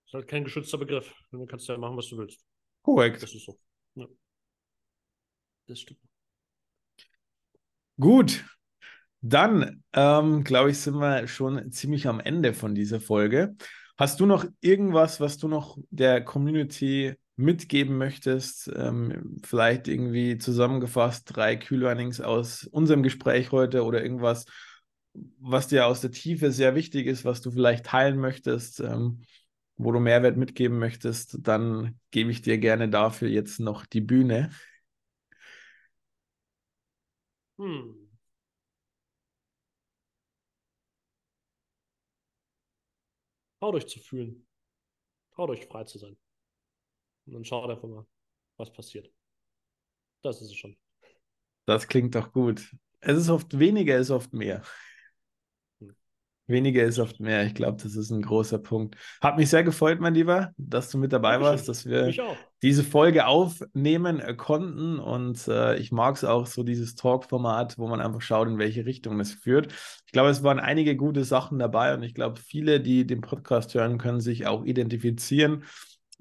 [0.07, 1.13] ist halt kein geschützter Begriff.
[1.31, 2.45] Du kannst ja machen, was du willst.
[2.81, 3.23] Korrekt.
[3.23, 3.59] Das ist so.
[3.95, 4.07] Ja.
[5.67, 5.99] Das stimmt.
[7.99, 8.43] Gut,
[9.21, 13.55] dann ähm, glaube ich, sind wir schon ziemlich am Ende von dieser Folge.
[13.97, 18.71] Hast du noch irgendwas, was du noch der Community mitgeben möchtest?
[18.75, 24.45] Ähm, vielleicht irgendwie zusammengefasst drei Q-Learnings aus unserem Gespräch heute oder irgendwas,
[25.39, 28.79] was dir aus der Tiefe sehr wichtig ist, was du vielleicht teilen möchtest?
[28.79, 29.21] Ähm,
[29.83, 34.51] wo du Mehrwert mitgeben möchtest, dann gebe ich dir gerne dafür jetzt noch die Bühne.
[37.57, 38.09] Hm.
[43.59, 44.47] Traut euch zu fühlen.
[45.35, 46.17] Traut euch frei zu sein.
[47.25, 48.05] Und dann schaut einfach mal,
[48.57, 49.11] was passiert.
[50.23, 50.75] Das ist es schon.
[51.65, 52.75] Das klingt doch gut.
[52.99, 54.63] Es ist oft weniger, es ist oft mehr.
[56.51, 57.45] Weniger ist oft mehr.
[57.45, 58.95] Ich glaube, das ist ein großer Punkt.
[59.21, 62.13] Hat mich sehr gefreut, mein Lieber, dass du mit dabei warst, dass wir
[62.61, 64.99] diese Folge aufnehmen äh, konnten.
[64.99, 68.85] Und äh, ich mag es auch so, dieses Talk-Format, wo man einfach schaut, in welche
[68.85, 69.71] Richtung es führt.
[70.05, 73.73] Ich glaube, es waren einige gute Sachen dabei und ich glaube, viele, die den Podcast
[73.73, 75.63] hören, können sich auch identifizieren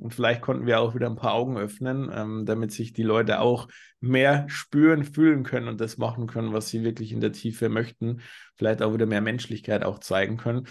[0.00, 3.40] und vielleicht konnten wir auch wieder ein paar Augen öffnen, ähm, damit sich die Leute
[3.40, 3.68] auch
[4.00, 8.20] mehr spüren, fühlen können und das machen können, was sie wirklich in der Tiefe möchten.
[8.56, 10.66] Vielleicht auch wieder mehr Menschlichkeit auch zeigen können.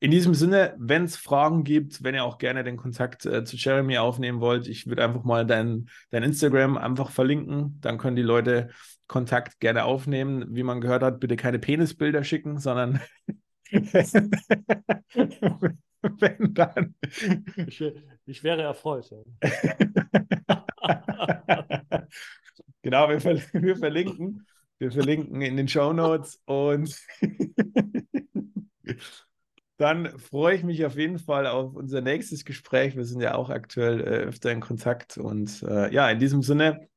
[0.00, 3.56] In diesem Sinne, wenn es Fragen gibt, wenn ihr auch gerne den Kontakt äh, zu
[3.56, 7.78] Jeremy aufnehmen wollt, ich würde einfach mal dein, dein Instagram einfach verlinken.
[7.80, 8.70] Dann können die Leute
[9.06, 10.56] Kontakt gerne aufnehmen.
[10.56, 13.00] Wie man gehört hat, bitte keine Penisbilder schicken, sondern
[16.18, 16.94] wenn dann.
[17.66, 17.82] Ich,
[18.26, 19.10] ich wäre erfreut.
[22.82, 24.44] Genau, wir, ver wir, verlinken.
[24.78, 27.00] Wir verlinken in den Show Notes und
[29.76, 32.96] dann freue ich mich auf jeden Fall auf unser nächstes Gespräch.
[32.96, 36.88] Wir sind ja auch aktuell äh, öfter in Kontakt und äh, ja, in diesem Sinne.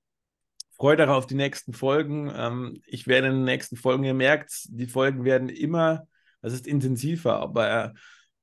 [0.72, 2.34] Freut euch auf die nächsten Folgen.
[2.36, 6.08] Ähm, ich werde in den nächsten Folgen, ihr merkt, die Folgen werden immer,
[6.42, 7.94] es ist intensiver, aber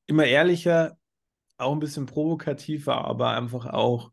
[0.07, 0.97] immer ehrlicher,
[1.59, 4.11] auch ein bisschen provokativer, aber einfach auch,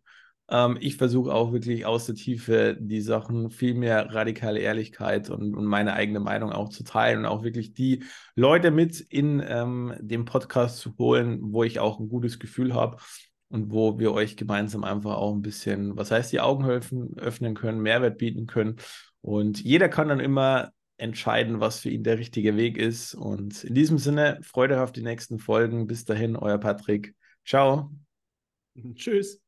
[0.50, 5.56] ähm, ich versuche auch wirklich aus der Tiefe die Sachen viel mehr radikale Ehrlichkeit und,
[5.56, 8.04] und meine eigene Meinung auch zu teilen und auch wirklich die
[8.36, 12.98] Leute mit in ähm, den Podcast zu holen, wo ich auch ein gutes Gefühl habe
[13.50, 17.82] und wo wir euch gemeinsam einfach auch ein bisschen, was heißt, die Augen öffnen können,
[17.82, 18.78] Mehrwert bieten können.
[19.22, 23.16] Und jeder kann dann immer entscheiden, was für ihn der richtige Weg ist.
[23.16, 25.88] Und in diesem Sinne, Freude auf die nächsten Folgen.
[25.88, 27.16] Bis dahin, euer Patrick.
[27.46, 27.92] Ciao.
[28.96, 29.42] Tschüss.